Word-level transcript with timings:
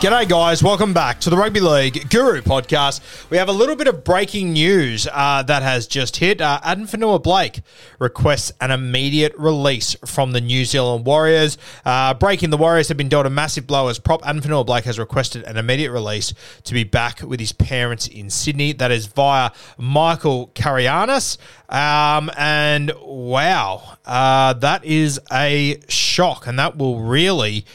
G'day, 0.00 0.26
guys. 0.26 0.62
Welcome 0.62 0.94
back 0.94 1.20
to 1.20 1.28
the 1.28 1.36
Rugby 1.36 1.60
League 1.60 2.08
Guru 2.08 2.40
podcast. 2.40 3.02
We 3.28 3.36
have 3.36 3.50
a 3.50 3.52
little 3.52 3.76
bit 3.76 3.86
of 3.86 4.02
breaking 4.02 4.54
news 4.54 5.06
uh, 5.12 5.42
that 5.42 5.62
has 5.62 5.86
just 5.86 6.16
hit. 6.16 6.40
Uh, 6.40 6.58
Addin 6.64 6.86
Fonua-Blake 6.86 7.60
requests 7.98 8.50
an 8.62 8.70
immediate 8.70 9.34
release 9.36 9.94
from 10.06 10.32
the 10.32 10.40
New 10.40 10.64
Zealand 10.64 11.04
Warriors. 11.04 11.58
Uh, 11.84 12.14
breaking 12.14 12.48
the 12.48 12.56
Warriors 12.56 12.88
have 12.88 12.96
been 12.96 13.10
dealt 13.10 13.26
a 13.26 13.30
massive 13.30 13.66
blow 13.66 13.88
as 13.88 13.98
prop 13.98 14.26
Addin 14.26 14.40
Fonua-Blake 14.40 14.84
has 14.84 14.98
requested 14.98 15.42
an 15.42 15.58
immediate 15.58 15.92
release 15.92 16.32
to 16.64 16.72
be 16.72 16.82
back 16.82 17.20
with 17.20 17.38
his 17.38 17.52
parents 17.52 18.08
in 18.08 18.30
Sydney. 18.30 18.72
That 18.72 18.90
is 18.90 19.04
via 19.04 19.50
Michael 19.76 20.46
Carayannis. 20.54 21.36
Um, 21.68 22.30
and 22.38 22.90
wow, 23.02 23.98
uh, 24.06 24.54
that 24.54 24.82
is 24.82 25.20
a 25.30 25.78
shock, 25.90 26.46
and 26.46 26.58
that 26.58 26.78
will 26.78 27.00
really 27.00 27.66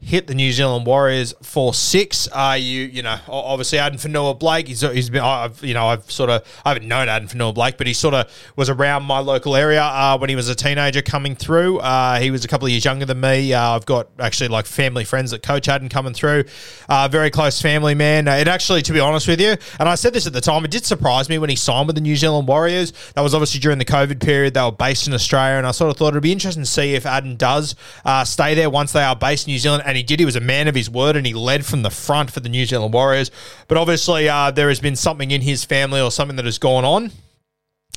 hit 0.00 0.28
the 0.28 0.34
New 0.34 0.52
Zealand 0.52 0.86
Warriors 0.86 1.34
for 1.42 1.74
six. 1.74 2.28
Uh, 2.32 2.56
you 2.58 2.82
you 2.84 3.02
know 3.02 3.18
obviously 3.28 3.78
Addin 3.78 3.98
Fonua-Blake. 3.98 4.68
He's, 4.68 4.80
he's 4.80 5.10
been 5.10 5.22
I've 5.22 5.62
you 5.62 5.74
know 5.74 5.88
I've 5.88 6.08
sort 6.10 6.30
of 6.30 6.46
I 6.64 6.70
haven't 6.70 6.86
known 6.86 7.08
Addin 7.08 7.28
Fonua-Blake, 7.28 7.76
but 7.76 7.86
he 7.86 7.92
sort 7.92 8.14
of 8.14 8.30
was 8.56 8.70
around 8.70 9.02
my 9.02 9.18
local 9.18 9.56
area 9.56 9.82
uh, 9.82 10.16
when 10.16 10.30
he 10.30 10.36
was 10.36 10.48
a 10.48 10.54
teenager 10.54 11.02
coming 11.02 11.34
through. 11.34 11.78
Uh, 11.78 12.20
he 12.20 12.30
was 12.30 12.44
a 12.44 12.48
couple 12.48 12.66
of 12.66 12.70
years 12.70 12.84
younger 12.84 13.06
than 13.06 13.20
me. 13.20 13.52
Uh, 13.52 13.70
I've 13.70 13.86
got 13.86 14.08
actually 14.20 14.48
like 14.48 14.66
family 14.66 15.04
friends 15.04 15.32
that 15.32 15.42
coach 15.42 15.68
Addin 15.68 15.88
coming 15.88 16.14
through. 16.14 16.44
Uh, 16.88 17.08
very 17.08 17.30
close 17.30 17.60
family 17.60 17.94
man. 17.94 18.28
Uh, 18.28 18.34
it 18.34 18.46
actually, 18.46 18.82
to 18.82 18.92
be 18.92 19.00
honest 19.00 19.26
with 19.26 19.40
you, 19.40 19.56
and 19.80 19.88
I 19.88 19.96
said 19.96 20.12
this 20.12 20.26
at 20.26 20.32
the 20.32 20.40
time, 20.40 20.64
it 20.64 20.70
did 20.70 20.86
surprise 20.86 21.28
me 21.28 21.38
when 21.38 21.50
he 21.50 21.56
signed 21.56 21.88
with 21.88 21.96
the 21.96 22.02
New 22.02 22.16
Zealand 22.16 22.46
Warriors. 22.46 22.92
That 23.14 23.22
was 23.22 23.34
obviously 23.34 23.58
during 23.60 23.78
the 23.78 23.84
COVID 23.84 24.20
period. 24.24 24.54
They 24.54 24.62
were 24.62 24.70
based 24.70 25.08
in 25.08 25.14
Australia, 25.14 25.58
and 25.58 25.66
I 25.66 25.72
sort 25.72 25.90
of 25.90 25.96
thought 25.96 26.08
it'd 26.08 26.22
be 26.22 26.32
interesting 26.32 26.62
to 26.62 26.70
see 26.70 26.94
if 26.94 27.04
Addin 27.04 27.36
does 27.36 27.74
uh, 28.04 28.24
stay 28.24 28.54
there 28.54 28.70
once 28.70 28.92
they 28.92 29.02
are 29.02 29.16
based 29.16 29.48
in 29.48 29.52
New 29.52 29.58
Zealand. 29.58 29.82
And 29.88 29.96
he 29.96 30.02
did. 30.02 30.18
He 30.18 30.26
was 30.26 30.36
a 30.36 30.40
man 30.40 30.68
of 30.68 30.74
his 30.74 30.90
word, 30.90 31.16
and 31.16 31.26
he 31.26 31.32
led 31.32 31.64
from 31.64 31.80
the 31.80 31.88
front 31.88 32.30
for 32.30 32.40
the 32.40 32.50
New 32.50 32.66
Zealand 32.66 32.92
Warriors. 32.92 33.30
But 33.68 33.78
obviously, 33.78 34.28
uh, 34.28 34.50
there 34.50 34.68
has 34.68 34.80
been 34.80 34.96
something 34.96 35.30
in 35.30 35.40
his 35.40 35.64
family 35.64 35.98
or 35.98 36.10
something 36.10 36.36
that 36.36 36.44
has 36.44 36.58
gone 36.58 36.84
on. 36.84 37.10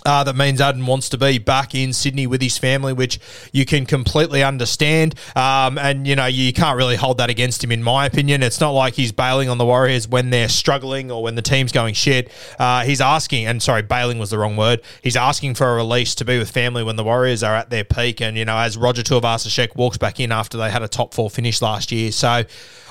Uh, 0.05 0.23
that 0.23 0.35
means 0.35 0.59
Addin 0.59 0.85
wants 0.85 1.09
to 1.09 1.17
be 1.17 1.37
back 1.37 1.75
in 1.75 1.93
Sydney 1.93 2.25
with 2.25 2.41
his 2.41 2.57
family, 2.57 2.91
which 2.91 3.19
you 3.51 3.65
can 3.65 3.85
completely 3.85 4.43
understand. 4.43 5.15
Um, 5.35 5.77
and, 5.77 6.07
you 6.07 6.15
know, 6.15 6.25
you 6.25 6.51
can't 6.53 6.77
really 6.77 6.95
hold 6.95 7.19
that 7.19 7.29
against 7.29 7.63
him, 7.63 7.71
in 7.71 7.83
my 7.83 8.05
opinion. 8.07 8.41
It's 8.41 8.59
not 8.59 8.71
like 8.71 8.95
he's 8.95 9.11
bailing 9.11 9.47
on 9.49 9.57
the 9.57 9.65
Warriors 9.65 10.07
when 10.07 10.31
they're 10.31 10.49
struggling 10.49 11.11
or 11.11 11.21
when 11.21 11.35
the 11.35 11.41
team's 11.41 11.71
going 11.71 11.93
shit. 11.93 12.31
Uh, 12.57 12.83
he's 12.83 13.01
asking, 13.01 13.45
and 13.45 13.61
sorry, 13.61 13.83
bailing 13.83 14.17
was 14.17 14.31
the 14.31 14.39
wrong 14.39 14.57
word. 14.57 14.81
He's 15.03 15.15
asking 15.15 15.55
for 15.55 15.71
a 15.71 15.75
release 15.75 16.15
to 16.15 16.25
be 16.25 16.39
with 16.39 16.49
family 16.49 16.83
when 16.83 16.95
the 16.95 17.03
Warriors 17.03 17.43
are 17.43 17.55
at 17.55 17.69
their 17.69 17.83
peak. 17.83 18.21
And, 18.21 18.37
you 18.37 18.45
know, 18.45 18.57
as 18.57 18.77
Roger 18.77 19.03
Tuivasa-Sheck 19.03 19.75
walks 19.75 19.97
back 19.97 20.19
in 20.19 20.31
after 20.31 20.57
they 20.57 20.71
had 20.71 20.81
a 20.81 20.87
top 20.87 21.13
four 21.13 21.29
finish 21.29 21.61
last 21.61 21.91
year. 21.91 22.11
So, 22.11 22.43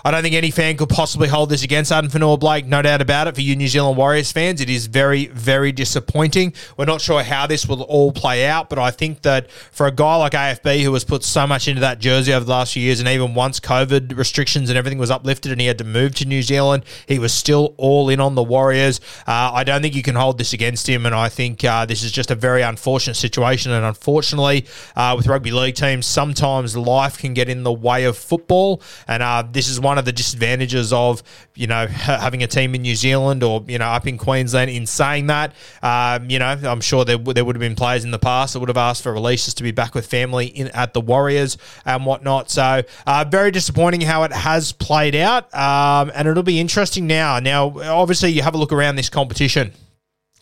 I 0.03 0.10
don't 0.10 0.22
think 0.22 0.34
any 0.34 0.50
fan 0.50 0.78
could 0.78 0.88
possibly 0.88 1.28
hold 1.28 1.50
this 1.50 1.62
against 1.62 1.92
Addin 1.92 2.10
Fonua-Blake. 2.10 2.65
No 2.65 2.81
doubt 2.81 3.03
about 3.03 3.28
it. 3.28 3.34
For 3.34 3.42
you 3.42 3.54
New 3.54 3.69
Zealand 3.69 3.98
Warriors 3.98 4.32
fans, 4.32 4.62
it 4.62 4.71
is 4.71 4.87
very, 4.87 5.27
very 5.27 5.72
disappointing. 5.72 6.54
We're 6.78 6.87
not 6.87 6.99
sure 7.00 7.22
how 7.22 7.46
this 7.46 7.66
will 7.66 7.82
all 7.82 8.12
play 8.12 8.46
out, 8.46 8.68
but 8.68 8.78
I 8.78 8.90
think 8.90 9.22
that 9.22 9.50
for 9.50 9.86
a 9.86 9.92
guy 9.92 10.16
like 10.16 10.32
AFB 10.32 10.82
who 10.82 10.92
has 10.94 11.04
put 11.04 11.24
so 11.24 11.46
much 11.46 11.68
into 11.68 11.80
that 11.80 11.98
jersey 11.98 12.32
over 12.32 12.44
the 12.44 12.50
last 12.50 12.74
few 12.74 12.82
years, 12.82 13.00
and 13.00 13.08
even 13.08 13.34
once 13.34 13.60
COVID 13.60 14.16
restrictions 14.16 14.70
and 14.70 14.78
everything 14.78 14.98
was 14.98 15.10
uplifted 15.10 15.52
and 15.52 15.60
he 15.60 15.66
had 15.66 15.78
to 15.78 15.84
move 15.84 16.14
to 16.16 16.24
New 16.24 16.42
Zealand, 16.42 16.84
he 17.06 17.18
was 17.18 17.32
still 17.32 17.74
all 17.76 18.08
in 18.08 18.20
on 18.20 18.34
the 18.34 18.42
Warriors. 18.42 19.00
Uh, 19.26 19.50
I 19.54 19.64
don't 19.64 19.82
think 19.82 19.94
you 19.94 20.02
can 20.02 20.14
hold 20.14 20.38
this 20.38 20.52
against 20.52 20.88
him, 20.88 21.06
and 21.06 21.14
I 21.14 21.28
think 21.28 21.64
uh, 21.64 21.86
this 21.86 22.02
is 22.02 22.12
just 22.12 22.30
a 22.30 22.34
very 22.34 22.62
unfortunate 22.62 23.14
situation. 23.14 23.72
And 23.72 23.84
unfortunately, 23.84 24.66
uh, 24.96 25.14
with 25.16 25.26
rugby 25.26 25.50
league 25.50 25.74
teams, 25.74 26.06
sometimes 26.06 26.76
life 26.76 27.18
can 27.18 27.34
get 27.34 27.48
in 27.48 27.62
the 27.62 27.72
way 27.72 28.04
of 28.04 28.16
football, 28.16 28.82
and 29.06 29.22
uh, 29.22 29.44
this 29.50 29.68
is 29.68 29.80
one 29.80 29.98
of 29.98 30.04
the 30.04 30.12
disadvantages 30.12 30.92
of 30.92 31.22
you 31.54 31.66
know 31.66 31.86
having 31.86 32.42
a 32.42 32.46
team 32.46 32.74
in 32.74 32.82
New 32.82 32.96
Zealand 32.96 33.42
or 33.42 33.64
you 33.66 33.78
know 33.78 33.86
up 33.86 34.06
in 34.06 34.18
Queensland. 34.18 34.70
In 34.70 34.86
saying 34.86 35.28
that, 35.28 35.54
um, 35.82 36.28
you 36.28 36.38
know 36.38 36.46
I'm 36.46 36.80
sure 36.80 36.89
there, 36.98 37.16
w- 37.16 37.34
there 37.34 37.44
would 37.44 37.56
have 37.56 37.60
been 37.60 37.74
players 37.74 38.04
in 38.04 38.10
the 38.10 38.18
past 38.18 38.52
that 38.52 38.60
would 38.60 38.68
have 38.68 38.76
asked 38.76 39.02
for 39.02 39.12
releases 39.12 39.54
to 39.54 39.62
be 39.62 39.70
back 39.70 39.94
with 39.94 40.06
family 40.06 40.46
in 40.46 40.68
at 40.68 40.92
the 40.92 41.00
Warriors 41.00 41.56
and 41.84 42.04
whatnot. 42.04 42.50
So 42.50 42.82
uh, 43.06 43.24
very 43.28 43.50
disappointing 43.50 44.02
how 44.02 44.24
it 44.24 44.32
has 44.32 44.72
played 44.72 45.14
out, 45.14 45.52
um, 45.54 46.10
and 46.14 46.28
it'll 46.28 46.42
be 46.42 46.60
interesting 46.60 47.06
now. 47.06 47.38
Now, 47.38 47.78
obviously, 47.80 48.30
you 48.30 48.42
have 48.42 48.54
a 48.54 48.58
look 48.58 48.72
around 48.72 48.96
this 48.96 49.08
competition 49.08 49.72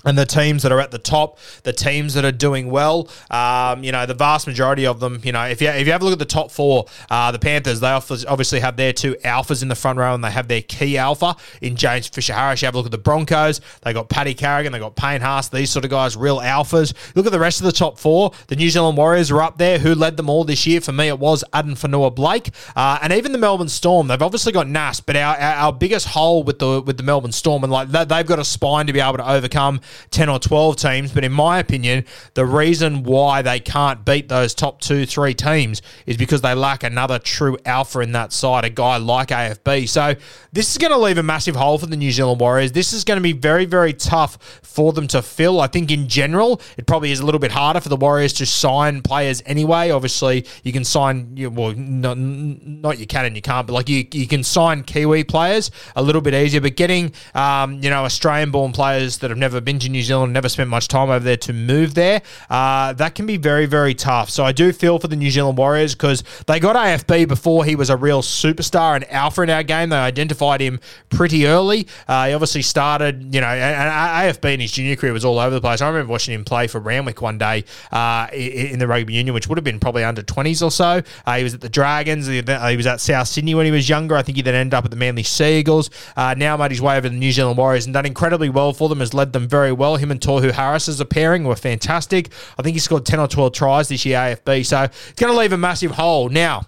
and 0.04 0.16
the 0.16 0.24
teams 0.24 0.62
that 0.62 0.70
are 0.70 0.80
at 0.80 0.92
the 0.92 0.98
top, 0.98 1.38
the 1.64 1.72
teams 1.72 2.14
that 2.14 2.24
are 2.24 2.32
doing 2.32 2.70
well, 2.70 3.08
um, 3.30 3.82
you 3.82 3.90
know, 3.90 4.06
the 4.06 4.14
vast 4.14 4.46
majority 4.46 4.86
of 4.86 5.00
them, 5.00 5.20
you 5.24 5.32
know, 5.32 5.42
if 5.42 5.60
you, 5.60 5.68
if 5.68 5.86
you 5.86 5.92
have 5.92 6.02
a 6.02 6.04
look 6.04 6.12
at 6.12 6.20
the 6.20 6.24
top 6.24 6.52
four, 6.52 6.86
uh, 7.10 7.32
the 7.32 7.38
Panthers, 7.38 7.80
they 7.80 7.88
obviously 7.88 8.60
have 8.60 8.76
their 8.76 8.92
two 8.92 9.16
alphas 9.24 9.60
in 9.60 9.66
the 9.66 9.74
front 9.74 9.98
row 9.98 10.14
and 10.14 10.22
they 10.22 10.30
have 10.30 10.46
their 10.46 10.62
key 10.62 10.96
alpha 10.96 11.34
in 11.60 11.74
James 11.74 12.06
Fisher 12.06 12.32
Harris. 12.32 12.62
You 12.62 12.66
have 12.66 12.74
a 12.74 12.78
look 12.78 12.86
at 12.86 12.92
the 12.92 12.98
Broncos, 12.98 13.60
they 13.82 13.92
got 13.92 14.08
Paddy 14.08 14.34
Carrigan, 14.34 14.72
they 14.72 14.78
got 14.78 14.94
Payne 14.94 15.20
Haas, 15.20 15.48
these 15.48 15.70
sort 15.70 15.84
of 15.84 15.90
guys, 15.90 16.16
real 16.16 16.38
alphas. 16.38 16.94
Look 17.16 17.26
at 17.26 17.32
the 17.32 17.40
rest 17.40 17.60
of 17.60 17.66
the 17.66 17.72
top 17.72 17.98
four. 17.98 18.30
The 18.46 18.56
New 18.56 18.70
Zealand 18.70 18.96
Warriors 18.96 19.32
are 19.32 19.42
up 19.42 19.58
there. 19.58 19.80
Who 19.80 19.96
led 19.96 20.16
them 20.16 20.30
all 20.30 20.44
this 20.44 20.64
year? 20.64 20.80
For 20.80 20.92
me, 20.92 21.08
it 21.08 21.18
was 21.18 21.42
Addin 21.52 21.74
Fonua-Blake. 21.74 22.50
Uh, 22.76 23.00
and 23.02 23.12
even 23.12 23.32
the 23.32 23.38
Melbourne 23.38 23.68
Storm, 23.68 24.06
they've 24.06 24.22
obviously 24.22 24.52
got 24.52 24.68
Nas, 24.68 25.00
but 25.00 25.16
our, 25.16 25.36
our, 25.36 25.54
our 25.54 25.72
biggest 25.72 26.06
hole 26.06 26.44
with 26.44 26.60
the 26.60 26.80
with 26.80 26.96
the 26.98 27.02
Melbourne 27.02 27.32
Storm, 27.32 27.64
and 27.64 27.72
like 27.72 27.88
they've 27.88 28.26
got 28.26 28.38
a 28.38 28.44
spine 28.44 28.86
to 28.86 28.92
be 28.92 29.00
able 29.00 29.16
to 29.16 29.28
overcome 29.28 29.80
10 30.10 30.28
or 30.28 30.38
12 30.38 30.76
teams. 30.76 31.12
But 31.12 31.24
in 31.24 31.32
my 31.32 31.58
opinion, 31.58 32.04
the 32.34 32.46
reason 32.46 33.02
why 33.02 33.42
they 33.42 33.60
can't 33.60 34.04
beat 34.04 34.28
those 34.28 34.54
top 34.54 34.80
two, 34.80 35.06
three 35.06 35.34
teams 35.34 35.82
is 36.06 36.16
because 36.16 36.40
they 36.40 36.54
lack 36.54 36.82
another 36.82 37.18
true 37.18 37.56
alpha 37.64 38.00
in 38.00 38.12
that 38.12 38.32
side, 38.32 38.64
a 38.64 38.70
guy 38.70 38.96
like 38.96 39.28
AFB. 39.28 39.88
So 39.88 40.14
this 40.52 40.70
is 40.70 40.78
going 40.78 40.92
to 40.92 40.98
leave 40.98 41.18
a 41.18 41.22
massive 41.22 41.56
hole 41.56 41.78
for 41.78 41.86
the 41.86 41.96
New 41.96 42.10
Zealand 42.10 42.40
Warriors. 42.40 42.72
This 42.72 42.92
is 42.92 43.04
going 43.04 43.16
to 43.16 43.22
be 43.22 43.32
very, 43.32 43.64
very 43.64 43.92
tough 43.92 44.60
for 44.62 44.92
them 44.92 45.06
to 45.08 45.22
fill. 45.22 45.60
I 45.60 45.66
think 45.66 45.90
in 45.90 46.08
general, 46.08 46.60
it 46.76 46.86
probably 46.86 47.12
is 47.12 47.20
a 47.20 47.24
little 47.24 47.38
bit 47.38 47.52
harder 47.52 47.80
for 47.80 47.88
the 47.88 47.96
Warriors 47.96 48.32
to 48.34 48.46
sign 48.46 49.02
players 49.02 49.42
anyway. 49.46 49.90
Obviously, 49.90 50.46
you 50.62 50.72
can 50.72 50.84
sign, 50.84 51.34
well, 51.54 51.72
not, 51.72 52.18
not 52.18 52.98
you 52.98 53.06
can 53.06 53.24
and 53.24 53.36
you 53.36 53.42
can't, 53.42 53.66
but 53.66 53.72
like 53.72 53.88
you, 53.88 54.06
you 54.12 54.26
can 54.26 54.42
sign 54.42 54.82
Kiwi 54.82 55.24
players 55.24 55.70
a 55.96 56.02
little 56.02 56.20
bit 56.20 56.34
easier. 56.34 56.60
But 56.60 56.76
getting, 56.76 57.12
um, 57.34 57.82
you 57.82 57.90
know, 57.90 58.04
Australian 58.04 58.50
born 58.50 58.72
players 58.72 59.18
that 59.18 59.30
have 59.30 59.38
never 59.38 59.60
been 59.60 59.77
been 59.78 59.92
New 59.92 60.02
Zealand, 60.02 60.32
never 60.32 60.48
spent 60.48 60.70
much 60.70 60.88
time 60.88 61.10
over 61.10 61.24
there 61.24 61.36
to 61.36 61.52
move 61.52 61.94
there, 61.94 62.22
uh, 62.50 62.92
that 62.94 63.14
can 63.14 63.26
be 63.26 63.36
very, 63.36 63.66
very 63.66 63.94
tough. 63.94 64.30
So 64.30 64.44
I 64.44 64.52
do 64.52 64.72
feel 64.72 64.98
for 64.98 65.08
the 65.08 65.16
New 65.16 65.30
Zealand 65.30 65.58
Warriors 65.58 65.94
because 65.94 66.22
they 66.46 66.60
got 66.60 66.76
AFB 66.76 67.28
before 67.28 67.64
he 67.64 67.76
was 67.76 67.90
a 67.90 67.96
real 67.96 68.22
superstar 68.22 68.96
and 68.96 69.10
alpha 69.10 69.42
in 69.42 69.50
our 69.50 69.62
game. 69.62 69.90
They 69.90 69.96
identified 69.96 70.60
him 70.60 70.80
pretty 71.10 71.46
early. 71.46 71.86
Uh, 72.06 72.28
he 72.28 72.34
obviously 72.34 72.62
started, 72.62 73.34
you 73.34 73.40
know, 73.40 73.46
and, 73.46 73.88
AFB 74.08 74.54
in 74.54 74.60
his 74.60 74.72
junior 74.72 74.96
career 74.96 75.12
was 75.12 75.24
all 75.24 75.38
over 75.38 75.54
the 75.54 75.60
place. 75.60 75.80
I 75.80 75.88
remember 75.88 76.10
watching 76.10 76.34
him 76.34 76.44
play 76.44 76.66
for 76.66 76.80
Randwick 76.80 77.22
one 77.22 77.38
day 77.38 77.64
uh, 77.92 78.28
in 78.32 78.78
the 78.78 78.86
rugby 78.86 79.14
union, 79.14 79.34
which 79.34 79.48
would 79.48 79.58
have 79.58 79.64
been 79.64 79.80
probably 79.80 80.04
under 80.04 80.22
20s 80.22 80.62
or 80.62 80.70
so. 80.70 81.02
Uh, 81.26 81.36
he 81.36 81.44
was 81.44 81.54
at 81.54 81.60
the 81.60 81.68
Dragons. 81.68 82.26
He 82.26 82.42
was 82.42 82.86
at 82.86 83.00
South 83.00 83.28
Sydney 83.28 83.54
when 83.54 83.66
he 83.66 83.72
was 83.72 83.88
younger. 83.88 84.16
I 84.16 84.22
think 84.22 84.36
he 84.36 84.42
then 84.42 84.54
ended 84.54 84.74
up 84.74 84.84
at 84.84 84.90
the 84.90 84.96
Manly 84.96 85.22
Seagulls. 85.22 85.90
Uh, 86.16 86.34
now 86.36 86.56
made 86.56 86.70
his 86.70 86.80
way 86.80 86.96
over 86.96 87.08
to 87.08 87.12
the 87.12 87.18
New 87.18 87.32
Zealand 87.32 87.58
Warriors 87.58 87.86
and 87.86 87.94
done 87.94 88.06
incredibly 88.06 88.48
well 88.48 88.72
for 88.72 88.88
them, 88.88 89.00
has 89.00 89.14
led 89.14 89.32
them 89.32 89.48
very 89.48 89.67
well. 89.72 89.96
Him 89.96 90.10
and 90.10 90.20
Tohu 90.20 90.52
Harris 90.52 90.88
as 90.88 91.00
a 91.00 91.04
pairing 91.04 91.44
were 91.44 91.56
fantastic. 91.56 92.30
I 92.58 92.62
think 92.62 92.74
he 92.74 92.80
scored 92.80 93.06
10 93.06 93.20
or 93.20 93.28
12 93.28 93.52
tries 93.52 93.88
this 93.88 94.04
year, 94.04 94.18
AFB. 94.18 94.64
So 94.66 94.82
it's 94.84 95.12
going 95.14 95.32
to 95.32 95.38
leave 95.38 95.52
a 95.52 95.58
massive 95.58 95.92
hole. 95.92 96.28
Now, 96.28 96.66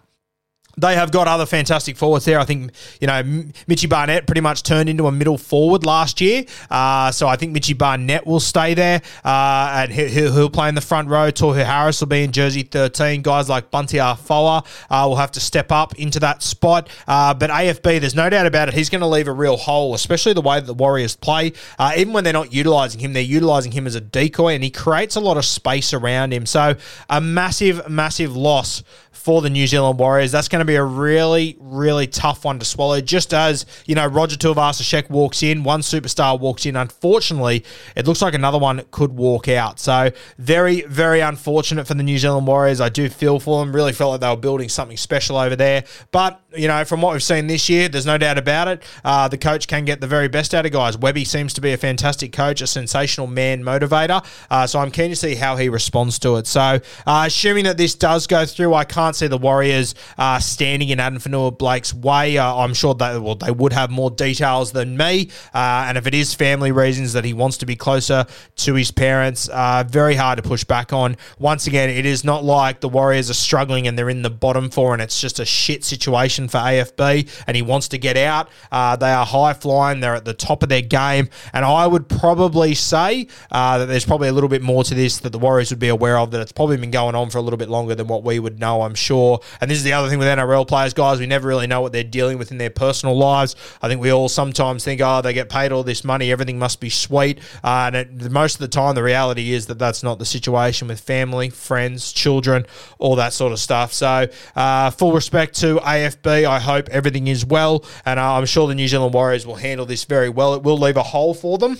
they 0.81 0.94
have 0.94 1.12
got 1.12 1.29
other 1.29 1.47
fantastic 1.47 1.97
forwards 1.97 2.25
there. 2.25 2.38
I 2.38 2.44
think, 2.44 2.73
you 3.00 3.06
know, 3.06 3.23
Mitchy 3.67 3.87
Barnett 3.87 4.27
pretty 4.27 4.41
much 4.41 4.62
turned 4.62 4.88
into 4.88 5.06
a 5.06 5.12
middle 5.12 5.38
forward 5.38 5.85
last 5.85 6.21
year. 6.21 6.44
Uh, 6.71 7.11
so 7.11 7.29
I 7.29 7.37
think 7.37 7.53
Mitchy 7.53 7.75
Barnett 7.75 8.27
will 8.27 8.41
stay 8.41 8.75
there 8.75 9.03
uh, 9.25 9.73
and 9.75 9.93
he'll, 9.93 10.32
he'll, 10.32 10.50
play 10.50 10.69
in 10.69 10.75
the 10.75 10.81
front 10.81 11.09
row. 11.09 11.31
Tohu 11.31 11.65
Harris 11.65 12.00
will 12.00 12.09
be 12.09 12.25
in 12.25 12.32
jersey 12.32 12.62
13. 12.62 13.23
Guys 13.23 13.49
like 13.49 13.71
Bunty 13.71 13.99
Afoa 13.99 14.65
uh, 14.91 15.05
will 15.09 15.17
have 15.17 15.31
to 15.32 15.41
step 15.41 15.71
up 15.71 15.94
into 15.97 16.19
that 16.21 16.43
spot. 16.43 16.88
Uh, 17.06 17.32
but 17.35 17.50
AFB, 17.50 18.00
there's 18.00 18.17
no 18.17 18.29
doubt 18.29 18.47
about 18.47 18.69
it, 18.69 18.75
he's 18.75 18.88
going 18.88 19.00
to 19.00 19.06
leave 19.06 19.29
a 19.29 19.32
real 19.32 19.56
hole, 19.56 19.94
especially 19.94 20.32
the 20.32 20.41
way 20.41 20.59
that 20.59 20.67
the 20.67 20.75
Warriors 20.75 21.15
play. 21.15 21.53
Uh, 21.79 21.93
even 21.97 22.12
when 22.12 22.25
they're 22.25 22.32
not 22.32 22.53
utilising 22.53 23.00
him, 23.00 23.12
they're 23.12 23.23
utilising 23.23 23.71
him 23.71 23.87
as 23.87 23.94
a 23.94 24.00
decoy 24.00 24.55
and 24.55 24.65
he 24.65 24.71
creates 24.71 25.15
a 25.15 25.21
lot 25.21 25.37
of 25.37 25.44
space 25.44 25.93
around 25.93 26.32
him. 26.32 26.47
So 26.47 26.75
a 27.09 27.21
massive, 27.21 27.88
massive 27.88 28.37
loss 28.37 28.82
for 29.12 29.42
the 29.42 29.50
New 29.50 29.66
Zealand 29.66 29.98
Warriors. 29.98 30.32
That's 30.32 30.48
going 30.48 30.60
to 30.60 30.64
be 30.64 30.76
a 30.76 30.84
really, 30.84 31.56
really 31.58 32.06
tough 32.06 32.44
one 32.44 32.58
to 32.58 32.64
swallow. 32.64 33.00
Just 33.00 33.34
as, 33.34 33.66
you 33.86 33.94
know, 33.94 34.06
Roger 34.06 34.36
Tuivasa-Sheck 34.36 35.10
walks 35.10 35.42
in, 35.42 35.62
one 35.62 35.80
superstar 35.80 36.38
walks 36.38 36.64
in. 36.64 36.76
Unfortunately, 36.76 37.64
it 37.96 38.06
looks 38.06 38.22
like 38.22 38.34
another 38.34 38.58
one 38.58 38.82
could 38.90 39.12
walk 39.12 39.48
out. 39.48 39.78
So 39.80 40.10
very, 40.38 40.82
very 40.82 41.20
unfortunate 41.20 41.86
for 41.86 41.94
the 41.94 42.02
New 42.02 42.18
Zealand 42.18 42.46
Warriors. 42.46 42.80
I 42.80 42.88
do 42.88 43.08
feel 43.08 43.40
for 43.40 43.60
them. 43.60 43.74
Really 43.74 43.92
felt 43.92 44.12
like 44.12 44.20
they 44.20 44.28
were 44.28 44.36
building 44.36 44.68
something 44.68 44.96
special 44.96 45.36
over 45.36 45.56
there. 45.56 45.84
But, 46.12 46.40
you 46.56 46.68
know, 46.68 46.84
from 46.84 47.02
what 47.02 47.12
we've 47.12 47.22
seen 47.22 47.46
this 47.46 47.68
year, 47.68 47.88
there's 47.88 48.06
no 48.06 48.16
doubt 48.16 48.38
about 48.38 48.68
it. 48.68 48.82
Uh, 49.04 49.28
the 49.28 49.38
coach 49.38 49.66
can 49.66 49.84
get 49.84 50.00
the 50.00 50.06
very 50.06 50.28
best 50.28 50.54
out 50.54 50.66
of 50.66 50.72
guys. 50.72 50.96
Webby 50.96 51.24
seems 51.24 51.52
to 51.54 51.60
be 51.60 51.72
a 51.72 51.76
fantastic 51.76 52.32
coach, 52.32 52.62
a 52.62 52.66
sensational 52.66 53.26
man 53.26 53.62
motivator. 53.62 54.24
Uh, 54.50 54.66
so 54.66 54.78
I'm 54.78 54.90
keen 54.90 55.10
to 55.10 55.16
see 55.16 55.34
how 55.34 55.56
he 55.56 55.68
responds 55.68 56.18
to 56.20 56.36
it. 56.36 56.46
So 56.46 56.60
uh, 57.06 57.24
assuming 57.26 57.64
that 57.64 57.76
this 57.76 57.94
does 57.94 58.26
go 58.26 58.46
through, 58.46 58.72
I 58.74 58.84
can't 58.84 59.00
see 59.17 59.26
the 59.26 59.38
Warriors 59.38 59.94
uh, 60.19 60.38
standing 60.38 60.91
in 60.91 61.00
Addin 61.00 61.19
Fonua-Blake's 61.19 61.94
way. 61.94 62.38
Uh, 62.38 62.55
I'm 62.55 62.75
sure 62.75 62.94
they 62.94 63.19
well 63.19 63.35
they 63.35 63.50
would 63.50 63.73
have 63.73 63.91
more 63.91 64.11
details 64.11 64.73
than 64.73 64.97
me, 64.97 65.31
uh, 65.55 65.87
and 65.88 65.99
if 65.99 66.06
it 66.06 66.14
is 66.14 66.35
family 66.35 66.73
reasons 66.73 67.12
that 67.14 67.25
he 67.25 67.32
wants 67.32 67.58
to 67.58 67.67
be 67.67 67.76
closer 67.76 68.26
to 68.56 68.75
his 68.75 68.91
parents, 68.91 69.49
uh, 69.49 69.85
very 69.88 70.14
hard 70.14 70.37
to 70.37 70.43
push 70.43 70.64
back 70.64 70.93
on. 70.93 71.17
Once 71.38 71.67
again, 71.67 71.88
it 71.88 72.06
is 72.06 72.25
not 72.25 72.44
like 72.44 72.81
the 72.81 72.88
Warriors 72.88 73.31
are 73.31 73.35
struggling 73.35 73.87
and 73.87 73.99
they're 73.99 74.11
in 74.11 74.23
the 74.23 74.31
bottom 74.31 74.70
four 74.70 74.93
and 74.93 75.03
it's 75.03 75.20
just 75.20 75.41
a 75.41 75.44
shit 75.44 75.85
situation 75.85 76.49
for 76.49 76.58
AFB, 76.58 77.29
and 77.46 77.56
he 77.56 77.62
wants 77.62 77.88
to 77.88 77.99
get 77.99 78.17
out. 78.17 78.49
Uh, 78.70 78.96
they 78.96 79.11
are 79.11 79.26
high 79.26 79.55
flying. 79.55 80.00
They're 80.00 80.17
at 80.17 80.25
the 80.25 80.35
top 80.35 80.62
of 80.62 80.69
their 80.69 80.82
game, 80.82 81.29
and 81.53 81.64
I 81.64 81.87
would 81.87 82.08
probably 82.08 82.75
say 82.75 83.26
that 83.50 83.87
there's 83.87 84.05
probably 84.05 84.29
a 84.29 84.32
little 84.32 84.49
bit 84.49 84.62
more 84.62 84.85
to 84.85 84.94
this 84.94 85.19
that 85.20 85.31
the 85.31 85.38
Warriors 85.38 85.70
would 85.70 85.79
be 85.79 85.88
aware 85.88 86.19
of. 86.19 86.31
That 86.31 86.41
it's 86.41 86.53
probably 86.53 86.76
been 86.76 86.91
going 86.91 87.14
on 87.14 87.31
for 87.31 87.38
a 87.38 87.41
little 87.41 87.56
bit 87.56 87.69
longer 87.69 87.94
than 87.94 88.06
what 88.06 88.23
we 88.23 88.38
would 88.38 88.58
know. 88.58 88.82
I'm 88.82 88.89
sure. 88.94 89.40
And 89.60 89.70
this 89.70 89.78
is 89.78 89.84
the 89.84 89.92
other 89.92 90.08
thing 90.08 90.19
with 90.19 90.28
NRL 90.28 90.66
players, 90.66 90.94
guys. 90.94 91.20
We 91.20 91.26
never 91.26 91.48
really 91.48 91.66
know 91.66 91.81
what 91.81 91.92
they're 91.92 92.04
dealing 92.04 92.38
with 92.38 92.50
in 92.50 92.58
their 92.58 92.70
personal 92.70 93.16
lives. 93.16 93.56
I 93.82 93.88
think 93.88 94.00
we 94.00 94.10
all 94.10 94.28
sometimes 94.28 94.84
think, 94.84 95.00
oh, 95.00 95.20
they 95.22 95.32
get 95.32 95.48
paid 95.48 95.72
all 95.72 95.82
this 95.82 96.04
money, 96.04 96.32
everything 96.32 96.58
must 96.58 96.81
be 96.81 96.90
sweet. 96.90 97.40
Uh, 97.62 97.90
and 97.92 97.96
it, 97.96 98.31
most 98.31 98.54
of 98.54 98.60
the 98.60 98.69
time, 98.69 98.94
the 98.94 99.02
reality 99.02 99.52
is 99.52 99.66
that 99.66 99.78
that's 99.78 100.02
not 100.02 100.19
the 100.19 100.25
situation 100.25 100.88
with 100.88 101.00
family, 101.00 101.50
friends, 101.50 102.12
children, 102.12 102.66
all 102.98 103.16
that 103.16 103.32
sort 103.32 103.52
of 103.52 103.58
stuff. 103.58 103.92
So, 103.92 104.28
uh, 104.56 104.90
full 104.90 105.12
respect 105.12 105.54
to 105.60 105.76
AFB. 105.76 106.44
I 106.44 106.60
hope 106.60 106.88
everything 106.88 107.28
is 107.28 107.44
well. 107.44 107.84
And 108.04 108.20
uh, 108.20 108.34
I'm 108.34 108.46
sure 108.46 108.66
the 108.69 108.75
New 108.75 108.88
Zealand 108.88 109.14
Warriors 109.14 109.46
will 109.46 109.56
handle 109.56 109.86
this 109.86 110.04
very 110.04 110.28
well. 110.28 110.54
It 110.54 110.62
will 110.62 110.78
leave 110.78 110.96
a 110.96 111.02
hole 111.02 111.34
for 111.34 111.58
them 111.58 111.78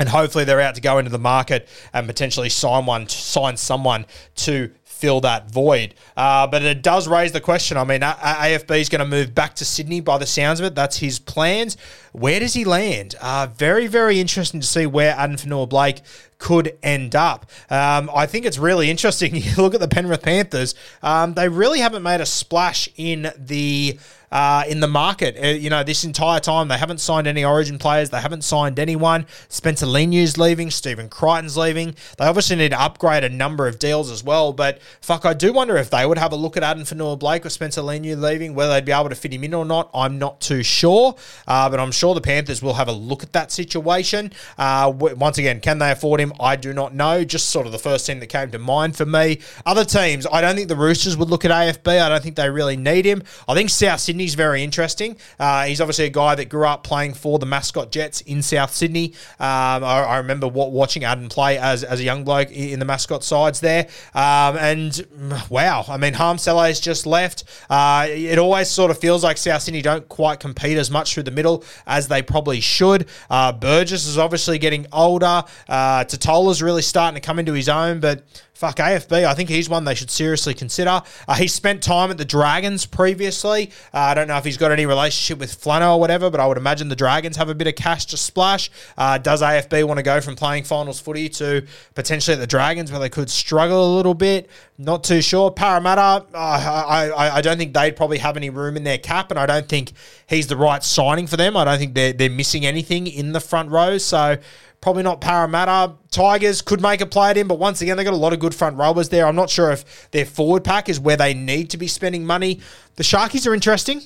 and 0.00 0.08
hopefully 0.08 0.44
they're 0.44 0.60
out 0.60 0.74
to 0.76 0.80
go 0.80 0.98
into 0.98 1.10
the 1.10 1.18
market 1.18 1.68
and 1.92 2.06
potentially 2.06 2.48
sign 2.48 2.86
one, 2.86 3.08
sign 3.08 3.56
someone 3.56 4.06
to 4.34 4.70
fill 5.00 5.20
that 5.22 5.50
void. 5.50 5.94
Uh, 6.16 6.46
but 6.46 6.62
it 6.62 6.82
does 6.82 7.08
raise 7.08 7.32
the 7.32 7.40
question. 7.40 7.76
I 7.76 7.84
mean, 7.84 8.00
AFB 8.00 8.80
is 8.80 8.88
going 8.88 9.00
to 9.00 9.06
move 9.06 9.34
back 9.34 9.54
to 9.56 9.64
Sydney 9.64 10.00
by 10.00 10.18
the 10.18 10.26
sounds 10.26 10.60
of 10.60 10.66
it. 10.66 10.74
That's 10.74 10.98
his 10.98 11.18
plans. 11.18 11.76
Where 12.12 12.38
does 12.38 12.52
he 12.52 12.64
land? 12.64 13.14
Uh, 13.20 13.48
very, 13.56 13.86
very 13.86 14.20
interesting 14.20 14.60
to 14.60 14.66
see 14.66 14.86
where 14.86 15.14
Addin 15.16 15.36
Fonua-Blake 15.36 16.02
could 16.40 16.76
end 16.82 17.14
up. 17.14 17.46
Um, 17.70 18.10
I 18.12 18.26
think 18.26 18.46
it's 18.46 18.58
really 18.58 18.90
interesting. 18.90 19.36
You 19.50 19.62
look 19.62 19.74
at 19.74 19.80
the 19.80 19.88
Penrith 19.88 20.22
Panthers, 20.22 20.74
um, 21.02 21.34
they 21.34 21.48
really 21.48 21.80
haven't 21.80 22.02
made 22.02 22.20
a 22.20 22.26
splash 22.26 22.88
in 22.96 23.32
the 23.36 23.98
uh, 24.32 24.64
in 24.68 24.80
the 24.80 24.86
market. 24.86 25.36
Uh, 25.42 25.48
you 25.48 25.70
know, 25.70 25.82
this 25.82 26.04
entire 26.04 26.40
time 26.40 26.68
they 26.68 26.78
haven't 26.78 26.98
signed 26.98 27.26
any 27.26 27.44
Origin 27.44 27.78
players. 27.78 28.10
They 28.10 28.20
haven't 28.20 28.42
signed 28.42 28.78
anyone. 28.78 29.26
Spencer 29.48 29.86
Leniu's 29.86 30.38
leaving. 30.38 30.70
Stephen 30.70 31.08
Crichton's 31.08 31.56
leaving. 31.56 31.94
They 32.18 32.26
obviously 32.26 32.56
need 32.56 32.70
to 32.70 32.80
upgrade 32.80 33.24
a 33.24 33.28
number 33.28 33.66
of 33.66 33.78
deals 33.78 34.10
as 34.10 34.22
well. 34.22 34.52
But 34.52 34.80
fuck, 35.00 35.24
I 35.24 35.34
do 35.34 35.52
wonder 35.52 35.76
if 35.76 35.90
they 35.90 36.06
would 36.06 36.18
have 36.18 36.32
a 36.32 36.36
look 36.36 36.56
at 36.56 36.62
Addin 36.62 36.84
Fonua-Blake 36.84 37.44
or 37.44 37.50
Spencer 37.50 37.82
Leniu 37.82 38.20
leaving, 38.20 38.54
whether 38.54 38.72
they'd 38.72 38.84
be 38.84 38.92
able 38.92 39.08
to 39.08 39.14
fit 39.14 39.32
him 39.32 39.44
in 39.44 39.54
or 39.54 39.64
not. 39.64 39.90
I'm 39.94 40.18
not 40.18 40.40
too 40.40 40.62
sure. 40.62 41.16
Uh, 41.46 41.68
but 41.68 41.80
I'm 41.80 41.92
sure 41.92 42.14
the 42.14 42.20
Panthers 42.20 42.62
will 42.62 42.74
have 42.74 42.88
a 42.88 42.92
look 42.92 43.22
at 43.22 43.32
that 43.32 43.50
situation. 43.50 44.32
Uh, 44.56 44.92
once 44.94 45.38
again, 45.38 45.60
can 45.60 45.78
they 45.78 45.90
afford 45.90 46.20
him? 46.20 46.29
I 46.38 46.56
do 46.56 46.72
not 46.72 46.94
know. 46.94 47.24
Just 47.24 47.50
sort 47.50 47.66
of 47.66 47.72
the 47.72 47.78
first 47.78 48.06
team 48.06 48.20
that 48.20 48.28
came 48.28 48.50
to 48.52 48.58
mind 48.58 48.96
for 48.96 49.06
me. 49.06 49.40
Other 49.66 49.84
teams, 49.84 50.26
I 50.30 50.40
don't 50.40 50.54
think 50.54 50.68
the 50.68 50.76
Roosters 50.76 51.16
would 51.16 51.30
look 51.30 51.44
at 51.44 51.50
AFB. 51.50 52.00
I 52.00 52.08
don't 52.08 52.22
think 52.22 52.36
they 52.36 52.48
really 52.48 52.76
need 52.76 53.04
him. 53.04 53.22
I 53.48 53.54
think 53.54 53.70
South 53.70 54.00
Sydney 54.00 54.20
Sydney's 54.20 54.34
very 54.34 54.62
interesting. 54.62 55.16
Uh, 55.38 55.64
he's 55.64 55.80
obviously 55.80 56.04
a 56.04 56.10
guy 56.10 56.34
that 56.34 56.50
grew 56.50 56.66
up 56.66 56.84
playing 56.84 57.14
for 57.14 57.38
the 57.38 57.46
mascot 57.46 57.90
Jets 57.90 58.20
in 58.20 58.42
South 58.42 58.70
Sydney. 58.70 59.14
Um, 59.38 59.82
I, 59.82 60.04
I, 60.04 60.16
remember 60.18 60.46
watching 60.46 61.04
Addin 61.04 61.30
play 61.30 61.56
as, 61.56 61.82
as 61.82 62.00
a 62.00 62.02
young 62.02 62.22
bloke 62.22 62.50
in 62.50 62.78
the 62.80 62.84
mascot 62.84 63.24
sides 63.24 63.60
there. 63.60 63.88
Um, 64.14 64.58
and 64.58 65.06
wow, 65.48 65.86
I 65.88 65.96
mean, 65.96 66.12
Harm 66.12 66.36
has 66.36 66.80
just 66.80 67.06
left. 67.06 67.44
Uh, 67.70 68.08
it 68.10 68.38
always 68.38 68.68
sort 68.68 68.90
of 68.90 68.98
feels 68.98 69.24
like 69.24 69.38
South 69.38 69.62
Sydney 69.62 69.80
don't 69.80 70.06
quite 70.10 70.38
compete 70.38 70.76
as 70.76 70.90
much 70.90 71.14
through 71.14 71.22
the 71.22 71.30
middle 71.30 71.64
as 71.86 72.08
they 72.08 72.20
probably 72.20 72.60
should. 72.60 73.06
Uh, 73.30 73.52
Burgess 73.52 74.06
is 74.06 74.18
obviously 74.18 74.58
getting 74.58 74.86
older. 74.92 75.44
Uh, 75.66 76.04
Tatola's 76.20 76.62
really 76.62 76.82
starting 76.82 77.20
to 77.20 77.26
come 77.26 77.38
into 77.38 77.52
his 77.52 77.68
own, 77.68 78.00
but 78.00 78.22
fuck 78.60 78.76
AFB. 78.76 79.24
I 79.24 79.32
think 79.32 79.48
he's 79.48 79.70
one 79.70 79.84
they 79.84 79.94
should 79.94 80.10
seriously 80.10 80.52
consider. 80.52 81.00
Uh, 81.26 81.34
he 81.34 81.48
spent 81.48 81.82
time 81.82 82.10
at 82.10 82.18
the 82.18 82.26
Dragons 82.26 82.84
previously. 82.84 83.70
Uh, 83.94 83.98
I 83.98 84.14
don't 84.14 84.28
know 84.28 84.36
if 84.36 84.44
he's 84.44 84.58
got 84.58 84.70
any 84.70 84.84
relationship 84.84 85.38
with 85.38 85.58
Flano 85.58 85.94
or 85.94 86.00
whatever, 86.00 86.28
but 86.28 86.40
I 86.40 86.46
would 86.46 86.58
imagine 86.58 86.88
the 86.88 86.96
Dragons 86.96 87.38
have 87.38 87.48
a 87.48 87.54
bit 87.54 87.68
of 87.68 87.74
cash 87.74 88.04
to 88.06 88.18
splash. 88.18 88.70
Uh, 88.98 89.16
does 89.16 89.40
AFB 89.40 89.84
want 89.84 89.96
to 89.96 90.02
go 90.02 90.20
from 90.20 90.36
playing 90.36 90.64
finals 90.64 91.00
footy 91.00 91.30
to 91.30 91.66
potentially 91.94 92.34
at 92.34 92.40
the 92.40 92.46
Dragons 92.46 92.90
where 92.90 93.00
they 93.00 93.08
could 93.08 93.30
struggle 93.30 93.94
a 93.94 93.96
little 93.96 94.14
bit? 94.14 94.50
Not 94.76 95.04
too 95.04 95.22
sure. 95.22 95.50
Parramatta, 95.50 96.26
uh, 96.34 96.36
I, 96.36 97.08
I, 97.08 97.36
I 97.36 97.40
don't 97.40 97.56
think 97.56 97.72
they'd 97.72 97.96
probably 97.96 98.18
have 98.18 98.36
any 98.36 98.50
room 98.50 98.76
in 98.76 98.84
their 98.84 98.98
cap, 98.98 99.30
and 99.30 99.40
I 99.40 99.46
don't 99.46 99.68
think 99.68 99.92
he's 100.26 100.48
the 100.48 100.56
right 100.56 100.84
signing 100.84 101.26
for 101.26 101.38
them. 101.38 101.56
I 101.56 101.64
don't 101.64 101.78
think 101.78 101.94
they're, 101.94 102.12
they're 102.12 102.28
missing 102.30 102.66
anything 102.66 103.06
in 103.06 103.32
the 103.32 103.40
front 103.40 103.70
row. 103.70 103.96
So 103.96 104.36
Probably 104.80 105.02
not 105.02 105.20
Parramatta. 105.20 105.94
Tigers 106.10 106.62
could 106.62 106.80
make 106.80 107.02
a 107.02 107.06
play 107.06 107.30
at 107.30 107.36
him, 107.36 107.48
but 107.48 107.58
once 107.58 107.82
again, 107.82 107.96
they've 107.98 108.04
got 108.04 108.14
a 108.14 108.16
lot 108.16 108.32
of 108.32 108.38
good 108.38 108.54
front 108.54 108.76
rowers 108.76 109.10
there. 109.10 109.26
I'm 109.26 109.36
not 109.36 109.50
sure 109.50 109.70
if 109.70 110.10
their 110.10 110.24
forward 110.24 110.64
pack 110.64 110.88
is 110.88 110.98
where 110.98 111.18
they 111.18 111.34
need 111.34 111.68
to 111.70 111.76
be 111.76 111.86
spending 111.86 112.24
money. 112.24 112.60
The 112.96 113.02
Sharkies 113.02 113.46
are 113.46 113.52
interesting. 113.52 114.02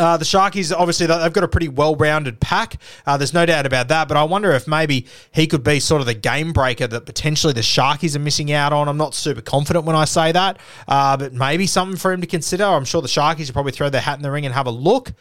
Uh, 0.00 0.16
the 0.16 0.24
Sharkies, 0.24 0.72
obviously, 0.76 1.06
they've 1.06 1.32
got 1.32 1.42
a 1.42 1.48
pretty 1.48 1.68
well 1.68 1.96
rounded 1.96 2.40
pack. 2.40 2.80
Uh, 3.04 3.16
there's 3.16 3.34
no 3.34 3.44
doubt 3.46 3.66
about 3.66 3.88
that. 3.88 4.06
But 4.06 4.16
I 4.16 4.22
wonder 4.22 4.52
if 4.52 4.68
maybe 4.68 5.06
he 5.32 5.46
could 5.48 5.64
be 5.64 5.80
sort 5.80 6.00
of 6.00 6.06
the 6.06 6.14
game 6.14 6.52
breaker 6.52 6.86
that 6.86 7.04
potentially 7.04 7.52
the 7.52 7.62
Sharkies 7.62 8.14
are 8.14 8.20
missing 8.20 8.52
out 8.52 8.72
on. 8.72 8.88
I'm 8.88 8.96
not 8.96 9.14
super 9.14 9.40
confident 9.40 9.84
when 9.84 9.96
I 9.96 10.04
say 10.04 10.30
that, 10.32 10.58
uh, 10.86 11.16
but 11.16 11.32
maybe 11.32 11.66
something 11.66 11.96
for 11.96 12.12
him 12.12 12.20
to 12.20 12.28
consider. 12.28 12.64
I'm 12.64 12.84
sure 12.84 13.02
the 13.02 13.08
Sharkies 13.08 13.48
will 13.48 13.54
probably 13.54 13.72
throw 13.72 13.90
their 13.90 14.00
hat 14.00 14.18
in 14.18 14.22
the 14.22 14.30
ring 14.30 14.46
and 14.46 14.54
have 14.54 14.66
a 14.66 14.72
look. 14.72 15.12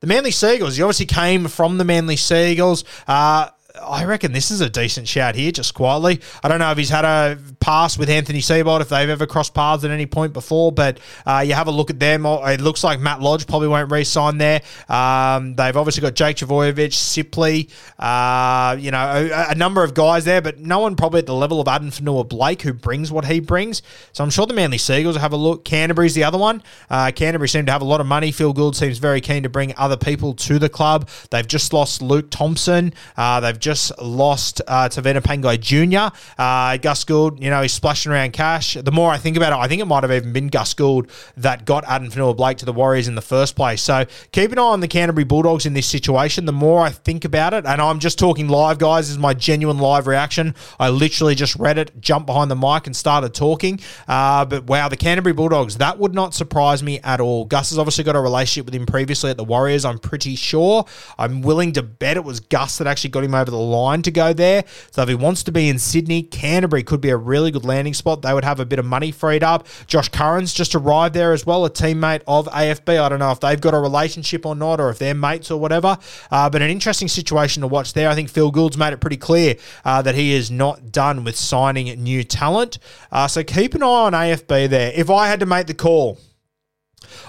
The 0.00 0.06
Manly 0.06 0.30
Seagulls, 0.30 0.76
he 0.76 0.82
obviously 0.82 1.06
came 1.06 1.48
from 1.48 1.78
the 1.78 1.84
Manly 1.84 2.16
Seagulls. 2.16 2.84
Uh, 3.08 3.48
I 3.82 4.04
reckon 4.04 4.32
this 4.32 4.50
is 4.50 4.60
a 4.60 4.70
decent 4.70 5.08
shout 5.08 5.34
here, 5.34 5.50
just 5.52 5.74
quietly. 5.74 6.20
I 6.42 6.48
don't 6.48 6.58
know 6.58 6.70
if 6.70 6.78
he's 6.78 6.90
had 6.90 7.04
a 7.04 7.38
pass 7.60 7.98
with 7.98 8.08
Anthony 8.08 8.40
Seibold, 8.40 8.80
if 8.80 8.88
they've 8.88 9.08
ever 9.08 9.26
crossed 9.26 9.54
paths 9.54 9.84
at 9.84 9.90
any 9.90 10.06
point 10.06 10.32
before, 10.32 10.72
but 10.72 10.98
uh, 11.24 11.44
you 11.46 11.54
have 11.54 11.66
a 11.66 11.70
look 11.70 11.90
at 11.90 12.00
them. 12.00 12.24
It 12.26 12.60
looks 12.60 12.82
like 12.84 13.00
Matt 13.00 13.20
Lodge 13.20 13.46
probably 13.46 13.68
won't 13.68 13.90
re 13.90 14.04
sign 14.04 14.38
there. 14.38 14.62
Um, 14.88 15.54
they've 15.54 15.76
obviously 15.76 16.00
got 16.00 16.14
Jake 16.14 16.36
Trbojevic, 16.36 16.92
Sipley, 16.92 17.70
uh, 17.98 18.76
you 18.78 18.90
know, 18.90 18.98
a, 18.98 19.50
a, 19.52 19.54
number 19.54 19.82
of 19.82 19.94
guys 19.94 20.24
there, 20.24 20.40
but 20.40 20.58
no 20.58 20.80
one 20.80 20.96
probably 20.96 21.18
at 21.18 21.26
the 21.26 21.34
level 21.34 21.60
of 21.60 21.68
Addin 21.68 21.90
Fonua-Blake 21.90 22.62
who 22.62 22.72
brings 22.72 23.10
what 23.10 23.24
he 23.24 23.40
brings. 23.40 23.82
So 24.12 24.22
I'm 24.22 24.30
sure 24.30 24.46
the 24.46 24.54
Manly 24.54 24.78
Seagulls 24.78 25.16
will 25.16 25.22
have 25.22 25.32
a 25.32 25.36
look. 25.36 25.64
Canterbury's 25.64 26.14
the 26.14 26.24
other 26.24 26.38
one. 26.38 26.62
Uh, 26.90 27.10
Canterbury 27.14 27.48
seem 27.48 27.66
to 27.66 27.72
have 27.72 27.82
a 27.82 27.86
lot 27.86 28.00
of 28.00 28.06
money. 28.06 28.32
Phil 28.32 28.52
Gould 28.52 28.76
seems 28.76 28.98
very 28.98 29.20
keen 29.20 29.42
to 29.42 29.48
bring 29.48 29.74
other 29.76 29.96
people 29.96 30.34
to 30.34 30.58
the 30.58 30.68
club. 30.68 31.08
They've 31.30 31.46
just 31.46 31.72
lost 31.72 32.02
Luke 32.02 32.30
Thompson. 32.30 32.92
Uh, 33.16 33.40
they've 33.40 33.58
just 33.66 34.00
lost 34.00 34.62
uh, 34.68 34.88
Tevita 34.88 35.20
Pangai 35.20 35.58
Jr. 35.58 36.16
Uh, 36.38 36.76
Gus 36.76 37.02
Gould, 37.02 37.42
you 37.42 37.50
know, 37.50 37.62
he's 37.62 37.72
splashing 37.72 38.12
around 38.12 38.32
cash. 38.32 38.74
The 38.74 38.92
more 38.92 39.10
I 39.10 39.18
think 39.18 39.36
about 39.36 39.52
it, 39.52 39.56
I 39.56 39.66
think 39.66 39.82
it 39.82 39.86
might 39.86 40.04
have 40.04 40.12
even 40.12 40.32
been 40.32 40.46
Gus 40.46 40.72
Gould 40.72 41.10
that 41.36 41.64
got 41.64 41.84
Addin 41.88 42.12
Fonua-Blake 42.12 42.58
to 42.58 42.64
the 42.64 42.72
Warriors 42.72 43.08
in 43.08 43.16
the 43.16 43.20
first 43.20 43.56
place. 43.56 43.82
So 43.82 44.06
keep 44.30 44.52
an 44.52 44.60
eye 44.60 44.62
on 44.62 44.78
the 44.78 44.86
Canterbury 44.86 45.24
Bulldogs 45.24 45.66
in 45.66 45.72
this 45.72 45.88
situation. 45.88 46.44
The 46.44 46.52
more 46.52 46.80
I 46.80 46.90
think 46.90 47.24
about 47.24 47.54
it, 47.54 47.66
and 47.66 47.82
I'm 47.82 47.98
just 47.98 48.20
talking 48.20 48.46
live, 48.46 48.78
guys, 48.78 49.10
is 49.10 49.18
my 49.18 49.34
genuine 49.34 49.78
live 49.78 50.06
reaction. 50.06 50.54
I 50.78 50.90
literally 50.90 51.34
just 51.34 51.56
read 51.56 51.76
it, 51.76 52.00
jumped 52.00 52.28
behind 52.28 52.48
the 52.48 52.54
mic, 52.54 52.86
and 52.86 52.94
started 52.94 53.34
talking. 53.34 53.80
Uh, 54.06 54.44
but 54.44 54.68
wow, 54.68 54.88
the 54.88 54.96
Canterbury 54.96 55.32
Bulldogs, 55.32 55.78
that 55.78 55.98
would 55.98 56.14
not 56.14 56.34
surprise 56.34 56.84
me 56.84 57.00
at 57.00 57.20
all. 57.20 57.44
Gus 57.44 57.70
has 57.70 57.80
obviously 57.80 58.04
got 58.04 58.14
a 58.14 58.20
relationship 58.20 58.66
with 58.66 58.74
him 58.76 58.86
previously 58.86 59.30
at 59.30 59.36
the 59.36 59.42
Warriors, 59.42 59.84
I'm 59.84 59.98
pretty 59.98 60.36
sure. 60.36 60.84
I'm 61.18 61.42
willing 61.42 61.72
to 61.72 61.82
bet 61.82 62.16
it 62.16 62.22
was 62.22 62.38
Gus 62.38 62.78
that 62.78 62.86
actually 62.86 63.10
got 63.10 63.24
him 63.24 63.34
over 63.34 63.50
the 63.50 63.55
line 63.56 64.02
to 64.02 64.10
go 64.10 64.32
there. 64.32 64.64
So 64.90 65.02
if 65.02 65.08
he 65.08 65.14
wants 65.14 65.42
to 65.44 65.52
be 65.52 65.68
in 65.68 65.78
Sydney, 65.78 66.22
Canterbury 66.22 66.82
could 66.82 67.00
be 67.00 67.10
a 67.10 67.16
really 67.16 67.50
good 67.50 67.64
landing 67.64 67.94
spot. 67.94 68.22
They 68.22 68.32
would 68.32 68.44
have 68.44 68.60
a 68.60 68.66
bit 68.66 68.78
of 68.78 68.84
money 68.84 69.10
freed 69.10 69.42
up. 69.42 69.66
Josh 69.86 70.08
Curran's 70.08 70.52
just 70.52 70.74
arrived 70.74 71.14
there 71.14 71.32
as 71.32 71.46
well, 71.46 71.64
a 71.64 71.70
teammate 71.70 72.22
of 72.26 72.46
AFB. 72.48 73.00
I 73.00 73.08
don't 73.08 73.18
know 73.18 73.32
if 73.32 73.40
they've 73.40 73.60
got 73.60 73.74
a 73.74 73.78
relationship 73.78 74.46
or 74.46 74.54
not, 74.54 74.80
or 74.80 74.90
if 74.90 74.98
they're 74.98 75.14
mates 75.14 75.50
or 75.50 75.58
whatever. 75.60 75.98
Uh, 76.30 76.50
but 76.50 76.62
an 76.62 76.70
interesting 76.70 77.08
situation 77.08 77.62
to 77.62 77.66
watch 77.66 77.92
there. 77.92 78.08
I 78.08 78.14
think 78.14 78.30
Phil 78.30 78.50
Gould's 78.50 78.76
made 78.76 78.92
it 78.92 79.00
pretty 79.00 79.16
clear 79.16 79.56
uh, 79.84 80.02
that 80.02 80.14
he 80.14 80.34
is 80.34 80.50
not 80.50 80.92
done 80.92 81.24
with 81.24 81.36
signing 81.36 81.86
new 82.02 82.24
talent. 82.24 82.78
Uh, 83.10 83.28
so 83.28 83.42
keep 83.42 83.74
an 83.74 83.82
eye 83.82 83.86
on 83.86 84.12
AFB 84.12 84.68
there. 84.68 84.92
If 84.94 85.10
I 85.10 85.28
had 85.28 85.40
to 85.40 85.46
make 85.46 85.66
the 85.66 85.74
call, 85.74 86.18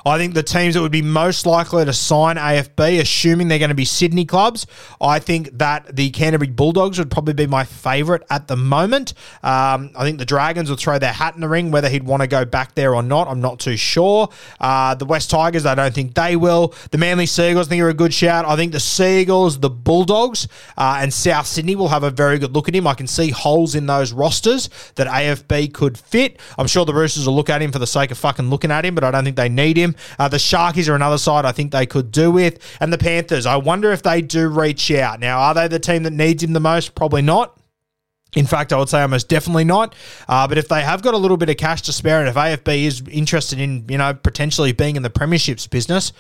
I 0.05 0.17
think 0.17 0.33
the 0.33 0.43
teams 0.43 0.75
that 0.75 0.81
would 0.81 0.91
be 0.91 1.01
most 1.01 1.45
likely 1.45 1.83
to 1.83 1.93
sign 1.93 2.37
AFB, 2.37 2.99
assuming 2.99 3.47
they're 3.47 3.59
going 3.59 3.69
to 3.69 3.75
be 3.75 3.85
Sydney 3.85 4.25
clubs, 4.25 4.65
I 5.01 5.19
think 5.19 5.57
that 5.57 5.95
the 5.95 6.09
Canterbury 6.11 6.49
Bulldogs 6.49 6.97
would 6.99 7.11
probably 7.11 7.33
be 7.33 7.47
my 7.47 7.65
favourite 7.65 8.23
at 8.29 8.47
the 8.47 8.55
moment. 8.55 9.13
Um, 9.43 9.91
I 9.95 10.03
think 10.03 10.19
the 10.19 10.25
Dragons 10.25 10.69
would 10.69 10.79
throw 10.79 10.99
their 10.99 11.11
hat 11.11 11.35
in 11.35 11.41
the 11.41 11.49
ring, 11.49 11.71
whether 11.71 11.89
he'd 11.89 12.03
want 12.03 12.21
to 12.21 12.27
go 12.27 12.45
back 12.45 12.75
there 12.75 12.95
or 12.95 13.03
not. 13.03 13.27
I'm 13.27 13.41
not 13.41 13.59
too 13.59 13.75
sure. 13.75 14.29
Uh, 14.59 14.95
the 14.95 15.05
West 15.05 15.29
Tigers, 15.29 15.65
I 15.65 15.75
don't 15.75 15.93
think 15.93 16.13
they 16.13 16.35
will. 16.35 16.73
The 16.91 16.97
Manly 16.97 17.25
Seagulls, 17.25 17.67
I 17.67 17.69
think 17.69 17.83
are 17.83 17.89
a 17.89 17.93
good 17.93 18.13
shout. 18.13 18.45
I 18.45 18.55
think 18.55 18.71
the 18.71 18.79
Seagulls, 18.79 19.59
the 19.59 19.69
Bulldogs, 19.69 20.47
uh, 20.77 20.99
and 21.01 21.13
South 21.13 21.47
Sydney 21.47 21.75
will 21.75 21.89
have 21.89 22.03
a 22.03 22.11
very 22.11 22.39
good 22.39 22.53
look 22.53 22.69
at 22.69 22.75
him. 22.75 22.87
I 22.87 22.93
can 22.93 23.07
see 23.07 23.31
holes 23.31 23.75
in 23.75 23.85
those 23.85 24.13
rosters 24.13 24.69
that 24.95 25.07
AFB 25.07 25.73
could 25.73 25.97
fit. 25.97 26.39
I'm 26.57 26.67
sure 26.67 26.85
the 26.85 26.93
Roosters 26.93 27.27
will 27.27 27.35
look 27.35 27.49
at 27.49 27.61
him 27.61 27.71
for 27.73 27.79
the 27.79 27.87
sake 27.87 28.11
of 28.11 28.17
fucking 28.17 28.49
looking 28.49 28.71
at 28.71 28.85
him, 28.85 28.95
but 28.95 29.03
I 29.03 29.11
don't 29.11 29.25
think 29.25 29.35
they 29.35 29.49
need 29.57 29.75
him. 29.75 29.95
Uh, 30.17 30.29
the 30.29 30.37
Sharkies 30.37 30.87
are 30.87 30.95
another 30.95 31.17
side 31.17 31.43
I 31.43 31.51
think 31.51 31.73
they 31.73 31.85
could 31.85 32.11
do 32.11 32.31
with. 32.31 32.59
And 32.79 32.93
the 32.93 32.97
Panthers, 32.97 33.45
I 33.45 33.57
wonder 33.57 33.91
if 33.91 34.03
they 34.03 34.21
do 34.21 34.47
reach 34.47 34.89
out. 34.91 35.19
Now, 35.19 35.39
are 35.39 35.53
they 35.53 35.67
the 35.67 35.79
team 35.79 36.03
that 36.03 36.13
needs 36.13 36.41
him 36.41 36.53
the 36.53 36.61
most? 36.61 36.95
Probably 36.95 37.21
not. 37.21 37.57
In 38.35 38.45
fact, 38.45 38.73
I 38.73 38.77
would 38.77 38.89
say 38.89 39.01
almost 39.01 39.29
definitely 39.29 39.63
not. 39.63 39.95
Uh, 40.27 40.47
but 40.47 40.57
if 40.57 40.67
they 40.67 40.81
have 40.81 41.01
got 41.01 41.13
a 41.13 41.17
little 41.17 41.37
bit 41.37 41.49
of 41.49 41.57
cash 41.57 41.81
to 41.83 41.93
spare, 41.93 42.19
and 42.19 42.29
if 42.29 42.35
AFB 42.35 42.83
is 42.83 43.01
interested 43.09 43.59
in, 43.59 43.85
you 43.89 43.97
know, 43.97 44.13
potentially 44.13 44.73
being 44.73 44.95
in 44.95 45.03
the 45.03 45.09
premierships 45.09 45.69
business, 45.69 46.11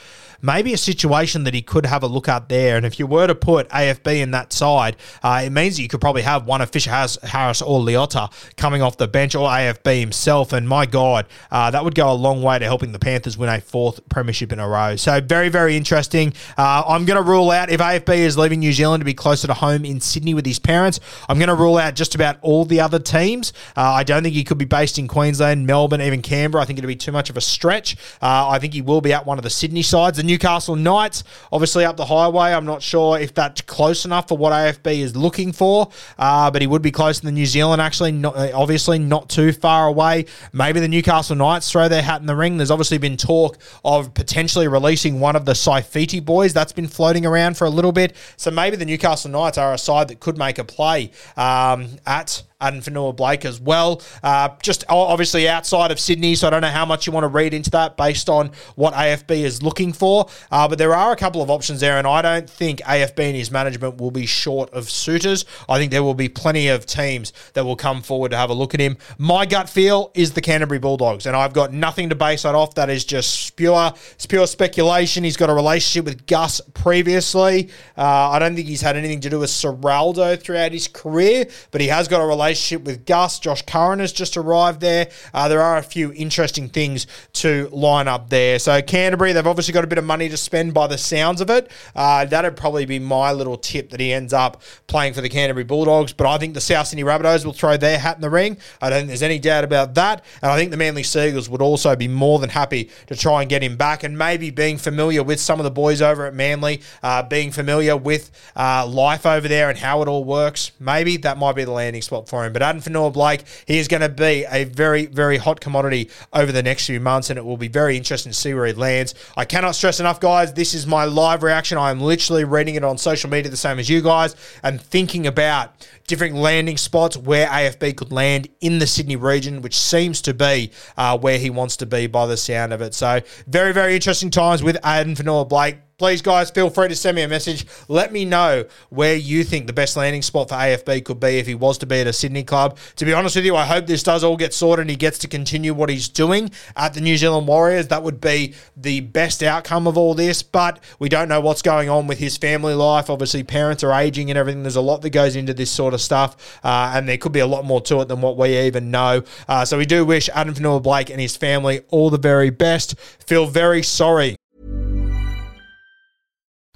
maybe 0.41 0.73
a 0.73 0.77
situation 0.77 1.43
that 1.43 1.53
he 1.53 1.61
could 1.61 1.85
have 1.85 2.03
a 2.03 2.07
look 2.07 2.27
at 2.27 2.49
there. 2.49 2.77
And 2.77 2.85
if 2.85 2.99
you 2.99 3.07
were 3.07 3.27
to 3.27 3.35
put 3.35 3.69
AFB 3.69 4.21
in 4.21 4.31
that 4.31 4.53
side, 4.53 4.95
uh, 5.23 5.41
it 5.45 5.49
means 5.51 5.77
that 5.77 5.81
you 5.81 5.87
could 5.87 6.01
probably 6.01 6.21
have 6.21 6.45
one 6.45 6.61
of 6.61 6.69
Fisher 6.69 6.91
Harris 6.91 7.61
or 7.61 7.79
Leota 7.79 8.31
coming 8.55 8.81
off 8.81 8.97
the 8.97 9.07
bench 9.07 9.35
or 9.35 9.47
AFB 9.47 9.99
himself. 9.99 10.53
And 10.53 10.67
my 10.67 10.85
God, 10.85 11.27
uh, 11.51 11.71
that 11.71 11.83
would 11.83 11.95
go 11.95 12.11
a 12.11 12.13
long 12.13 12.41
way 12.41 12.59
to 12.59 12.65
helping 12.65 12.91
the 12.91 12.99
Panthers 12.99 13.37
win 13.37 13.49
a 13.49 13.61
fourth 13.61 14.07
premiership 14.09 14.51
in 14.51 14.59
a 14.59 14.67
row. 14.67 14.95
So 14.95 15.19
very, 15.21 15.49
very 15.49 15.75
interesting. 15.75 16.33
Uh, 16.57 16.83
I'm 16.87 17.05
going 17.05 17.17
to 17.17 17.27
rule 17.29 17.51
out 17.51 17.69
if 17.69 17.79
AFB 17.79 18.17
is 18.17 18.37
leaving 18.37 18.59
New 18.59 18.73
Zealand 18.73 19.01
to 19.01 19.05
be 19.05 19.13
closer 19.13 19.47
to 19.47 19.53
home 19.53 19.85
in 19.85 19.99
Sydney 19.99 20.33
with 20.33 20.45
his 20.45 20.59
parents. 20.59 20.99
I'm 21.29 21.37
going 21.37 21.49
to 21.49 21.55
rule 21.55 21.77
out 21.77 21.95
just 21.95 22.15
about 22.15 22.37
all 22.41 22.65
the 22.65 22.79
other 22.79 22.99
teams. 22.99 23.53
Uh, 23.75 23.81
I 23.81 24.03
don't 24.03 24.23
think 24.23 24.35
he 24.35 24.43
could 24.43 24.57
be 24.57 24.65
based 24.65 24.97
in 24.99 25.07
Queensland, 25.07 25.65
Melbourne, 25.65 26.01
even 26.01 26.21
Canberra. 26.21 26.61
I 26.61 26.65
think 26.65 26.79
it'd 26.79 26.87
be 26.87 26.95
too 26.95 27.11
much 27.11 27.29
of 27.29 27.37
a 27.37 27.41
stretch. 27.41 27.95
Uh, 28.21 28.49
I 28.49 28.59
think 28.59 28.73
he 28.73 28.81
will 28.81 29.01
be 29.01 29.13
at 29.13 29.25
one 29.25 29.37
of 29.37 29.43
the 29.43 29.49
Sydney 29.49 29.81
sides. 29.81 30.17
The 30.17 30.23
Newcastle 30.27 30.75
Knights, 30.75 31.23
obviously 31.51 31.85
up 31.85 31.97
the 31.97 32.05
highway. 32.05 32.51
I'm 32.53 32.65
not 32.65 32.83
sure 32.83 33.17
if 33.17 33.33
that's 33.33 33.61
close 33.61 34.05
enough 34.05 34.27
for 34.27 34.37
what 34.37 34.53
AFB 34.53 34.99
is 34.99 35.15
looking 35.15 35.51
for, 35.51 35.89
uh, 36.19 36.51
but 36.51 36.61
he 36.61 36.67
would 36.67 36.81
be 36.81 36.91
closer 36.91 37.21
than 37.21 37.33
New 37.33 37.45
Zealand, 37.45 37.81
actually, 37.81 38.11
not, 38.11 38.35
uh, 38.35 38.51
obviously 38.53 38.99
not 38.99 39.29
too 39.29 39.51
far 39.51 39.87
away. 39.87 40.25
Maybe 40.53 40.79
the 40.79 40.87
Newcastle 40.87 41.35
Knights 41.35 41.71
throw 41.71 41.87
their 41.87 42.01
hat 42.01 42.21
in 42.21 42.27
the 42.27 42.35
ring. 42.35 42.57
There's 42.57 42.71
obviously 42.71 42.99
been 42.99 43.17
talk 43.17 43.57
of 43.83 44.13
potentially 44.13 44.67
releasing 44.67 45.19
one 45.19 45.35
of 45.35 45.45
the 45.45 45.53
Saifiti 45.53 46.23
boys. 46.23 46.53
That's 46.53 46.73
been 46.73 46.87
floating 46.87 47.25
around 47.25 47.57
for 47.57 47.65
a 47.65 47.69
little 47.69 47.91
bit. 47.91 48.15
So 48.35 48.51
maybe 48.51 48.75
the 48.75 48.85
Newcastle 48.85 49.31
Knights 49.31 49.57
are 49.57 49.73
a 49.73 49.77
side 49.77 50.09
that 50.09 50.19
could 50.19 50.37
make 50.37 50.59
a 50.59 50.63
play 50.63 51.11
um, 51.35 51.87
at 52.05 52.43
Addin 52.59 52.81
Fonua-Blake 52.81 53.45
as 53.45 53.61
well. 53.61 54.01
Uh, 54.23 54.49
just 54.63 54.83
obviously 54.89 55.47
outside 55.47 55.91
of 55.91 55.99
Sydney, 55.99 56.33
so 56.33 56.47
I 56.47 56.49
don't 56.49 56.61
know 56.61 56.69
how 56.69 56.85
much 56.85 57.05
you 57.05 57.13
want 57.13 57.23
to 57.23 57.27
read 57.27 57.53
into 57.53 57.69
that 57.71 57.97
based 57.97 58.29
on 58.29 58.49
what 58.73 58.95
AFB 58.95 59.29
is 59.29 59.61
looking 59.61 59.93
for. 59.93 60.27
Uh, 60.49 60.67
but 60.67 60.79
there 60.79 60.95
are 60.95 61.11
a 61.11 61.15
couple 61.15 61.43
of 61.43 61.51
options 61.51 61.81
there, 61.81 61.99
and 61.99 62.07
I 62.07 62.23
don't 62.23 62.49
think 62.49 62.79
AFB 62.79 63.19
and 63.19 63.35
his 63.35 63.51
management 63.51 64.01
will 64.01 64.09
be 64.09 64.25
short 64.25 64.73
of 64.73 64.89
suitors. 64.89 65.45
I 65.69 65.77
think 65.77 65.91
there 65.91 66.01
will 66.01 66.15
be 66.15 66.29
plenty 66.29 66.69
of 66.69 66.87
teams 66.87 67.31
that 67.53 67.63
will 67.63 67.75
come 67.75 68.01
forward 68.01 68.31
to 68.31 68.37
have 68.37 68.49
a 68.49 68.55
look 68.55 68.73
at 68.73 68.79
him. 68.79 68.97
My 69.19 69.45
gut 69.45 69.69
feel 69.69 70.11
is 70.15 70.33
the 70.33 70.41
Canterbury 70.41 70.79
Bulldogs, 70.79 71.27
and 71.27 71.35
I've 71.35 71.53
got 71.53 71.71
nothing 71.71 72.09
to 72.09 72.15
base 72.15 72.41
that 72.41 72.55
off. 72.55 72.73
That 72.73 72.89
is 72.89 73.05
just 73.05 73.55
pure, 73.55 73.93
it's 74.13 74.25
pure 74.25 74.47
speculation. 74.47 75.23
He's 75.23 75.37
got 75.37 75.51
a 75.51 75.53
relationship 75.53 76.05
with 76.05 76.25
Gus 76.25 76.59
previously. 76.73 77.69
Uh, 77.95 78.31
I 78.31 78.39
don't 78.39 78.55
think 78.55 78.67
he's 78.67 78.81
had 78.81 78.97
anything 78.97 79.19
to 79.21 79.29
do 79.29 79.39
with 79.39 79.51
Ciraldo 79.51 80.41
throughout 80.41 80.71
his 80.71 80.87
career, 80.87 81.45
but 81.69 81.81
he 81.81 81.87
has 81.89 82.07
got 82.07 82.19
a 82.19 82.25
relationship 82.25 82.46
relationship 82.47 82.85
with 82.85 83.05
Gus. 83.05 83.39
Josh 83.39 83.61
Curran 83.63 83.99
has 83.99 84.13
just 84.13 84.37
arrived 84.37 84.79
there. 84.79 85.09
Uh, 85.33 85.49
there 85.49 85.61
are 85.61 85.77
a 85.77 85.83
few 85.83 86.13
interesting 86.13 86.69
things 86.69 87.05
to 87.33 87.67
line 87.73 88.07
up 88.07 88.29
there. 88.29 88.57
So 88.57 88.81
Canterbury, 88.81 89.33
they've 89.33 89.45
obviously 89.45 89.73
got 89.73 89.83
a 89.83 89.87
bit 89.87 89.97
of 89.97 90.05
money 90.05 90.29
to 90.29 90.37
spend 90.37 90.73
by 90.73 90.87
the 90.87 90.97
sounds 90.97 91.41
of 91.41 91.49
it. 91.49 91.69
Uh, 91.93 92.23
that'd 92.23 92.55
probably 92.55 92.85
be 92.85 92.99
my 92.99 93.33
little 93.33 93.57
tip 93.57 93.89
that 93.89 93.99
he 93.99 94.13
ends 94.13 94.31
up 94.31 94.61
playing 94.87 95.13
for 95.13 95.19
the 95.19 95.27
Canterbury 95.27 95.65
Bulldogs. 95.65 96.13
But 96.13 96.27
I 96.27 96.37
think 96.37 96.53
the 96.53 96.61
South 96.61 96.87
Sydney 96.87 97.03
Rabbitohs 97.03 97.43
will 97.43 97.51
throw 97.51 97.75
their 97.75 97.99
hat 97.99 98.15
in 98.15 98.21
the 98.21 98.29
ring. 98.29 98.57
I 98.81 98.89
don't 98.89 98.99
think 98.99 99.07
there's 99.09 99.23
any 99.23 99.39
doubt 99.39 99.65
about 99.65 99.93
that. 99.95 100.23
And 100.41 100.49
I 100.49 100.55
think 100.55 100.71
the 100.71 100.77
Manly 100.77 101.03
Seagulls 101.03 101.49
would 101.49 101.61
also 101.61 101.97
be 101.97 102.07
more 102.07 102.39
than 102.39 102.49
happy 102.49 102.89
to 103.07 103.15
try 103.15 103.41
and 103.41 103.49
get 103.49 103.61
him 103.61 103.75
back. 103.75 104.03
And 104.03 104.17
maybe 104.17 104.51
being 104.51 104.77
familiar 104.77 105.21
with 105.21 105.41
some 105.41 105.59
of 105.59 105.65
the 105.65 105.71
boys 105.71 106.01
over 106.01 106.25
at 106.25 106.33
Manly, 106.33 106.81
uh, 107.03 107.23
being 107.23 107.51
familiar 107.51 107.97
with 107.97 108.31
uh, 108.55 108.87
life 108.87 109.25
over 109.25 109.49
there 109.49 109.69
and 109.69 109.77
how 109.77 110.01
it 110.01 110.07
all 110.07 110.23
works, 110.23 110.71
maybe 110.79 111.17
that 111.17 111.37
might 111.37 111.57
be 111.57 111.65
the 111.65 111.71
landing 111.71 112.01
spot 112.01 112.29
for 112.29 112.36
for 112.37 112.45
him. 112.45 112.53
But 112.53 112.61
Addin 112.61 112.81
Fonua-Blake, 112.81 113.43
he 113.65 113.79
is 113.79 113.87
going 113.87 114.01
to 114.01 114.09
be 114.09 114.45
a 114.49 114.63
very, 114.65 115.07
very 115.07 115.37
hot 115.37 115.59
commodity 115.59 116.09
over 116.33 116.51
the 116.51 116.63
next 116.63 116.85
few 116.85 116.99
months, 116.99 117.29
and 117.29 117.37
it 117.37 117.45
will 117.45 117.57
be 117.57 117.67
very 117.67 117.97
interesting 117.97 118.31
to 118.31 118.37
see 118.37 118.53
where 118.53 118.67
he 118.67 118.73
lands. 118.73 119.15
I 119.35 119.45
cannot 119.45 119.71
stress 119.71 119.99
enough, 119.99 120.19
guys. 120.19 120.53
This 120.53 120.73
is 120.73 120.85
my 120.85 121.05
live 121.05 121.43
reaction. 121.43 121.77
I 121.77 121.89
am 121.89 121.99
literally 121.99 122.43
reading 122.43 122.75
it 122.75 122.83
on 122.83 122.97
social 122.97 123.29
media 123.29 123.49
the 123.49 123.57
same 123.57 123.79
as 123.79 123.89
you 123.89 124.01
guys 124.01 124.35
and 124.63 124.79
thinking 124.79 125.25
about 125.27 125.87
different 126.07 126.35
landing 126.35 126.77
spots 126.77 127.17
where 127.17 127.47
AFB 127.47 127.97
could 127.97 128.11
land 128.11 128.47
in 128.61 128.79
the 128.79 128.87
Sydney 128.87 129.15
region, 129.15 129.61
which 129.61 129.77
seems 129.77 130.21
to 130.21 130.33
be 130.33 130.71
uh, 130.95 131.17
where 131.17 131.39
he 131.39 131.49
wants 131.49 131.77
to 131.77 131.85
be 131.85 132.07
by 132.07 132.25
the 132.25 132.37
sound 132.37 132.71
of 132.73 132.81
it. 132.81 132.93
So, 132.93 133.21
very, 133.47 133.73
very 133.73 133.95
interesting 133.95 134.29
times 134.29 134.63
with 134.63 134.77
Addin 134.83 135.15
Fonua-Blake 135.15 135.77
please, 135.97 136.21
guys, 136.21 136.51
feel 136.51 136.69
free 136.69 136.87
to 136.87 136.95
send 136.95 137.15
me 137.15 137.23
a 137.23 137.27
message. 137.27 137.65
Let 137.87 138.11
me 138.11 138.23
know 138.23 138.65
where 138.89 139.15
you 139.15 139.43
think 139.43 139.65
the 139.65 139.73
best 139.73 139.97
landing 139.97 140.21
spot 140.21 140.49
for 140.49 140.53
AFB 140.53 141.03
could 141.03 141.19
be 141.19 141.39
if 141.39 141.47
he 141.47 141.55
was 141.55 141.79
to 141.79 141.87
be 141.87 141.99
at 141.99 142.05
a 142.05 142.13
Sydney 142.13 142.43
club. 142.43 142.77
To 142.97 143.05
be 143.05 143.13
honest 143.13 143.35
with 143.35 143.45
you, 143.45 143.55
I 143.55 143.65
hope 143.65 143.87
this 143.87 144.03
does 144.03 144.23
all 144.23 144.37
get 144.37 144.53
sorted 144.53 144.81
and 144.81 144.91
he 144.91 144.95
gets 144.95 145.17
to 145.19 145.27
continue 145.27 145.73
what 145.73 145.89
he's 145.89 146.07
doing 146.07 146.51
at 146.75 146.93
the 146.93 147.01
New 147.01 147.17
Zealand 147.17 147.47
Warriors. 147.47 147.87
That 147.87 148.03
would 148.03 148.21
be 148.21 148.53
the 148.75 148.99
best 148.99 149.41
outcome 149.41 149.87
of 149.87 149.97
all 149.97 150.13
this, 150.13 150.43
but 150.43 150.83
we 150.99 151.09
don't 151.09 151.29
know 151.29 151.41
what's 151.41 151.63
going 151.63 151.89
on 151.89 152.05
with 152.05 152.19
his 152.19 152.37
family 152.37 152.75
life. 152.75 153.09
Obviously, 153.09 153.41
parents 153.41 153.83
are 153.83 153.91
aging 153.91 154.29
and 154.29 154.37
everything. 154.37 154.61
There's 154.61 154.75
a 154.75 154.81
lot 154.81 155.01
that 155.01 155.09
goes 155.09 155.35
into 155.35 155.55
this 155.55 155.71
sort 155.71 155.95
of 155.95 156.01
stuff, 156.01 156.59
uh, 156.63 156.91
and 156.93 157.09
there 157.09 157.17
could 157.17 157.31
be 157.31 157.39
a 157.39 157.47
lot 157.47 157.65
more 157.65 157.81
to 157.81 158.01
it 158.01 158.07
than 158.07 158.21
what 158.21 158.37
we 158.37 158.55
even 158.55 158.91
know. 158.91 159.23
Uh, 159.47 159.65
so 159.65 159.79
we 159.79 159.87
do 159.87 160.05
wish 160.05 160.29
Addin 160.35 160.53
Fonua-Blake 160.53 161.09
and 161.09 161.19
his 161.19 161.35
family 161.35 161.81
all 161.89 162.11
the 162.11 162.19
very 162.19 162.51
best. 162.51 162.99
Feel 162.99 163.47
very 163.47 163.81
sorry 163.81 164.37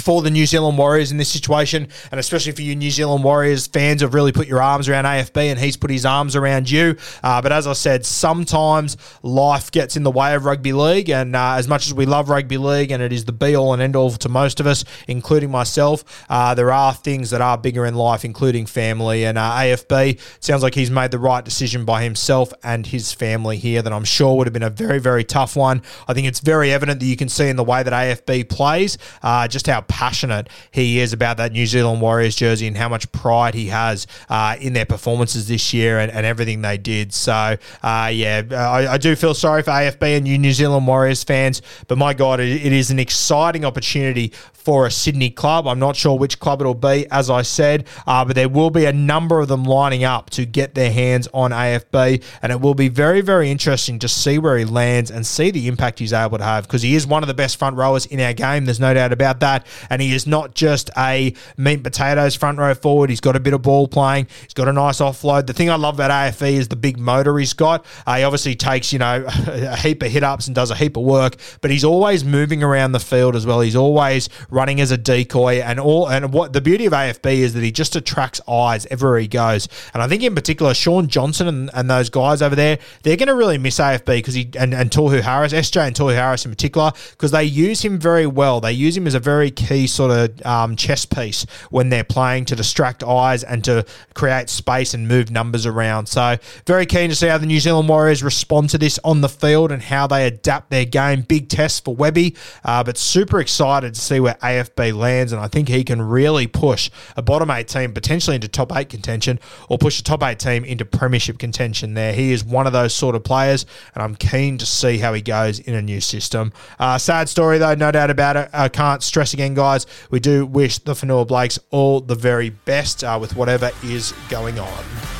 For 0.00 0.22
the 0.22 0.30
New 0.30 0.46
Zealand 0.46 0.78
Warriors 0.78 1.10
in 1.10 1.18
this 1.18 1.30
situation, 1.30 1.88
and 2.10 2.20
especially 2.20 2.52
for 2.52 2.62
you 2.62 2.74
New 2.74 2.90
Zealand 2.90 3.24
Warriors 3.24 3.66
fans 3.66 4.02
have 4.02 4.14
really 4.14 4.32
put 4.32 4.48
your 4.48 4.62
arms 4.62 4.88
around 4.88 5.04
AFB 5.04 5.36
and 5.36 5.58
he's 5.58 5.76
put 5.76 5.90
his 5.90 6.06
arms 6.06 6.36
around 6.36 6.70
you. 6.70 6.96
Uh, 7.22 7.40
but 7.42 7.52
as 7.52 7.66
I 7.66 7.72
said, 7.72 8.04
sometimes 8.06 8.96
life 9.22 9.70
gets 9.70 9.96
in 9.96 10.02
the 10.02 10.10
way 10.10 10.34
of 10.34 10.44
rugby 10.44 10.72
league, 10.72 11.10
and 11.10 11.34
uh, 11.36 11.54
as 11.54 11.68
much 11.68 11.86
as 11.86 11.94
we 11.94 12.06
love 12.06 12.28
rugby 12.28 12.58
league 12.58 12.90
and 12.90 13.02
it 13.02 13.12
is 13.12 13.24
the 13.24 13.32
be 13.32 13.56
all 13.56 13.72
and 13.72 13.82
end 13.82 13.96
all 13.96 14.10
to 14.10 14.28
most 14.28 14.60
of 14.60 14.66
us, 14.66 14.84
including 15.08 15.50
myself, 15.50 16.04
uh, 16.28 16.54
there 16.54 16.72
are 16.72 16.94
things 16.94 17.30
that 17.30 17.40
are 17.40 17.56
bigger 17.58 17.86
in 17.86 17.94
life, 17.94 18.24
including 18.24 18.66
family. 18.66 19.24
And 19.24 19.38
uh, 19.38 19.52
AFB 19.52 20.20
sounds 20.40 20.62
like 20.62 20.74
he's 20.74 20.90
made 20.90 21.10
the 21.10 21.18
right 21.18 21.44
decision 21.44 21.84
by 21.84 22.02
himself 22.02 22.52
and 22.62 22.86
his 22.86 23.12
family 23.12 23.56
here 23.56 23.82
that 23.82 23.92
I'm 23.92 24.04
sure 24.04 24.36
would 24.36 24.46
have 24.46 24.54
been 24.54 24.62
a 24.62 24.70
very, 24.70 24.98
very 24.98 25.24
tough 25.24 25.56
one. 25.56 25.82
I 26.08 26.14
think 26.14 26.26
it's 26.26 26.40
very 26.40 26.72
evident 26.72 27.00
that 27.00 27.06
you 27.06 27.16
can 27.16 27.28
see 27.28 27.48
in 27.48 27.56
the 27.56 27.64
way 27.64 27.82
that 27.82 27.92
AFB 27.92 28.48
plays 28.48 28.98
uh, 29.22 29.48
just 29.48 29.66
how 29.66 29.80
passionate 29.90 30.48
he 30.70 31.00
is 31.00 31.12
about 31.12 31.36
that 31.38 31.52
New 31.52 31.66
Zealand 31.66 32.00
Warriors 32.00 32.36
jersey 32.36 32.66
and 32.66 32.76
how 32.76 32.88
much 32.88 33.10
pride 33.12 33.54
he 33.54 33.66
has 33.66 34.06
uh, 34.28 34.56
in 34.60 34.72
their 34.72 34.86
performances 34.86 35.48
this 35.48 35.74
year 35.74 35.98
and, 35.98 36.10
and 36.12 36.24
everything 36.24 36.62
they 36.62 36.78
did. 36.78 37.12
So, 37.12 37.56
uh, 37.82 38.10
yeah, 38.12 38.42
I, 38.52 38.94
I, 38.94 38.98
do 38.98 39.16
feel 39.16 39.34
sorry 39.34 39.62
for 39.62 39.72
AFB 39.72 40.16
and 40.16 40.28
you 40.28 40.38
New 40.38 40.52
Zealand 40.52 40.86
Warriors 40.86 41.24
fans, 41.24 41.60
but 41.88 41.98
my 41.98 42.14
God, 42.14 42.40
it, 42.40 42.64
it 42.64 42.72
is 42.72 42.90
an 42.90 42.98
exciting 42.98 43.64
opportunity 43.64 44.32
for 44.60 44.86
a 44.86 44.90
Sydney 44.90 45.30
club. 45.30 45.66
I'm 45.66 45.78
not 45.78 45.96
sure 45.96 46.18
which 46.18 46.38
club 46.38 46.60
it'll 46.60 46.74
be, 46.74 47.06
as 47.10 47.30
I 47.30 47.42
said, 47.42 47.86
uh, 48.06 48.24
but 48.24 48.36
there 48.36 48.48
will 48.48 48.70
be 48.70 48.84
a 48.84 48.92
number 48.92 49.40
of 49.40 49.48
them 49.48 49.64
lining 49.64 50.04
up 50.04 50.30
to 50.30 50.44
get 50.44 50.74
their 50.74 50.92
hands 50.92 51.28
on 51.32 51.50
AFB, 51.50 52.22
and 52.42 52.52
it 52.52 52.60
will 52.60 52.74
be 52.74 52.88
very, 52.88 53.22
very 53.22 53.50
interesting 53.50 53.98
to 54.00 54.08
see 54.08 54.38
where 54.38 54.58
he 54.58 54.64
lands 54.64 55.10
and 55.10 55.26
see 55.26 55.50
the 55.50 55.66
impact 55.66 55.98
he's 55.98 56.12
able 56.12 56.38
to 56.38 56.44
have 56.44 56.64
because 56.64 56.82
he 56.82 56.94
is 56.94 57.06
one 57.06 57.22
of 57.22 57.26
the 57.26 57.34
best 57.34 57.58
front 57.58 57.76
rowers 57.76 58.04
in 58.06 58.20
our 58.20 58.34
game. 58.34 58.66
There's 58.66 58.80
no 58.80 58.92
doubt 58.92 59.12
about 59.12 59.40
that, 59.40 59.66
and 59.88 60.02
he 60.02 60.14
is 60.14 60.26
not 60.26 60.54
just 60.54 60.90
a 60.96 61.34
meat 61.56 61.74
and 61.74 61.84
potatoes 61.84 62.34
front 62.34 62.58
row 62.58 62.74
forward. 62.74 63.10
He's 63.10 63.20
got 63.20 63.36
a 63.36 63.40
bit 63.40 63.54
of 63.54 63.62
ball 63.62 63.88
playing. 63.88 64.28
He's 64.42 64.54
got 64.54 64.68
a 64.68 64.72
nice 64.72 65.00
offload. 65.00 65.46
The 65.46 65.54
thing 65.54 65.70
I 65.70 65.76
love 65.76 65.94
about 65.94 66.10
AFB 66.10 66.52
is 66.52 66.68
the 66.68 66.76
big 66.76 66.98
motor 66.98 67.38
he's 67.38 67.54
got. 67.54 67.84
Uh, 68.06 68.16
he 68.16 68.24
obviously 68.24 68.54
takes 68.54 68.92
you 68.92 68.98
know 68.98 69.24
a 69.46 69.76
heap 69.76 70.02
of 70.02 70.10
hit 70.10 70.22
ups 70.22 70.46
and 70.46 70.54
does 70.54 70.70
a 70.70 70.76
heap 70.76 70.96
of 70.96 71.04
work, 71.04 71.36
but 71.60 71.70
he's 71.70 71.84
always 71.84 72.24
moving 72.24 72.62
around 72.62 72.92
the 72.92 73.00
field 73.00 73.34
as 73.34 73.46
well. 73.46 73.60
He's 73.60 73.76
always 73.76 74.28
running 74.50 74.80
as 74.80 74.90
a 74.90 74.96
decoy, 74.96 75.60
and 75.60 75.80
all. 75.80 76.08
And 76.08 76.32
what 76.32 76.52
the 76.52 76.60
beauty 76.60 76.86
of 76.86 76.92
AFB 76.92 77.38
is 77.38 77.54
that 77.54 77.62
he 77.62 77.72
just 77.72 77.96
attracts 77.96 78.40
eyes 78.48 78.86
everywhere 78.86 79.18
he 79.18 79.28
goes. 79.28 79.68
And 79.94 80.02
I 80.02 80.08
think 80.08 80.22
in 80.22 80.34
particular, 80.34 80.74
Shaun 80.74 81.08
Johnson 81.08 81.48
and, 81.48 81.70
and 81.74 81.90
those 81.90 82.10
guys 82.10 82.42
over 82.42 82.54
there, 82.54 82.78
they're 83.02 83.16
going 83.16 83.28
to 83.28 83.34
really 83.34 83.58
miss 83.58 83.78
AFB 83.78 84.06
because 84.06 84.34
he 84.34 84.50
and, 84.58 84.74
and 84.74 84.92
Harris, 84.94 85.52
SJ 85.52 85.86
and 85.86 85.96
Tohu 85.96 86.14
Harris 86.14 86.44
in 86.44 86.50
particular, 86.50 86.92
because 87.12 87.30
they 87.30 87.44
use 87.44 87.82
him 87.82 87.98
very 87.98 88.26
well. 88.26 88.60
They 88.60 88.72
use 88.72 88.96
him 88.96 89.06
as 89.06 89.14
a 89.14 89.20
very 89.20 89.50
key 89.50 89.86
sort 89.86 90.10
of 90.10 90.46
um, 90.46 90.76
chess 90.76 91.04
piece 91.04 91.46
when 91.70 91.88
they're 91.88 92.04
playing 92.04 92.46
to 92.46 92.56
distract 92.56 93.02
eyes 93.02 93.44
and 93.44 93.64
to 93.64 93.84
create 94.14 94.48
space 94.48 94.94
and 94.94 95.08
move 95.08 95.30
numbers 95.30 95.66
around. 95.66 96.06
So 96.06 96.36
very 96.66 96.86
keen 96.86 97.10
to 97.10 97.16
see 97.16 97.28
how 97.28 97.38
the 97.38 97.46
New 97.46 97.60
Zealand 97.60 97.88
Warriors 97.88 98.22
respond 98.22 98.70
to 98.70 98.78
this 98.78 98.98
on 99.04 99.20
the 99.20 99.28
field 99.28 99.72
and 99.72 99.82
how 99.82 100.06
they 100.06 100.26
adapt 100.26 100.70
their 100.70 100.84
game. 100.84 101.22
Big 101.22 101.48
test 101.48 101.84
for 101.84 101.94
Webby, 101.94 102.36
uh, 102.64 102.82
but 102.84 102.98
super 102.98 103.40
excited 103.40 103.94
to 103.94 104.00
see 104.00 104.20
where 104.20 104.36
AFB 104.40 104.94
lands, 104.94 105.32
and 105.32 105.40
I 105.40 105.48
think 105.48 105.68
he 105.68 105.84
can 105.84 106.02
really 106.02 106.46
push 106.46 106.90
a 107.16 107.22
bottom 107.22 107.50
eight 107.50 107.68
team 107.68 107.92
potentially 107.92 108.36
into 108.36 108.48
top 108.48 108.74
eight 108.76 108.88
contention 108.88 109.38
or 109.68 109.78
push 109.78 110.00
a 110.00 110.04
top 110.04 110.22
eight 110.22 110.38
team 110.38 110.64
into 110.64 110.84
premiership 110.84 111.38
contention 111.38 111.94
there. 111.94 112.12
He 112.12 112.32
is 112.32 112.44
one 112.44 112.66
of 112.66 112.72
those 112.72 112.94
sort 112.94 113.14
of 113.14 113.24
players, 113.24 113.66
and 113.94 114.02
I'm 114.02 114.14
keen 114.14 114.58
to 114.58 114.66
see 114.66 114.98
how 114.98 115.12
he 115.12 115.22
goes 115.22 115.58
in 115.58 115.74
a 115.74 115.82
new 115.82 116.00
system. 116.00 116.52
Uh, 116.78 116.98
sad 116.98 117.28
story, 117.28 117.58
though, 117.58 117.74
no 117.74 117.90
doubt 117.92 118.10
about 118.10 118.36
it. 118.36 118.50
I 118.52 118.68
can't 118.68 119.02
stress 119.02 119.34
again, 119.34 119.54
guys. 119.54 119.86
We 120.10 120.20
do 120.20 120.46
wish 120.46 120.78
the 120.78 120.92
Fonua 120.92 121.26
Blakes 121.26 121.58
all 121.70 122.00
the 122.00 122.14
very 122.14 122.50
best 122.50 123.04
uh, 123.04 123.18
with 123.20 123.36
whatever 123.36 123.70
is 123.82 124.12
going 124.28 124.58
on. 124.58 125.19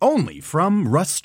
only 0.00 0.40
from 0.40 0.88
Rust 0.88 1.24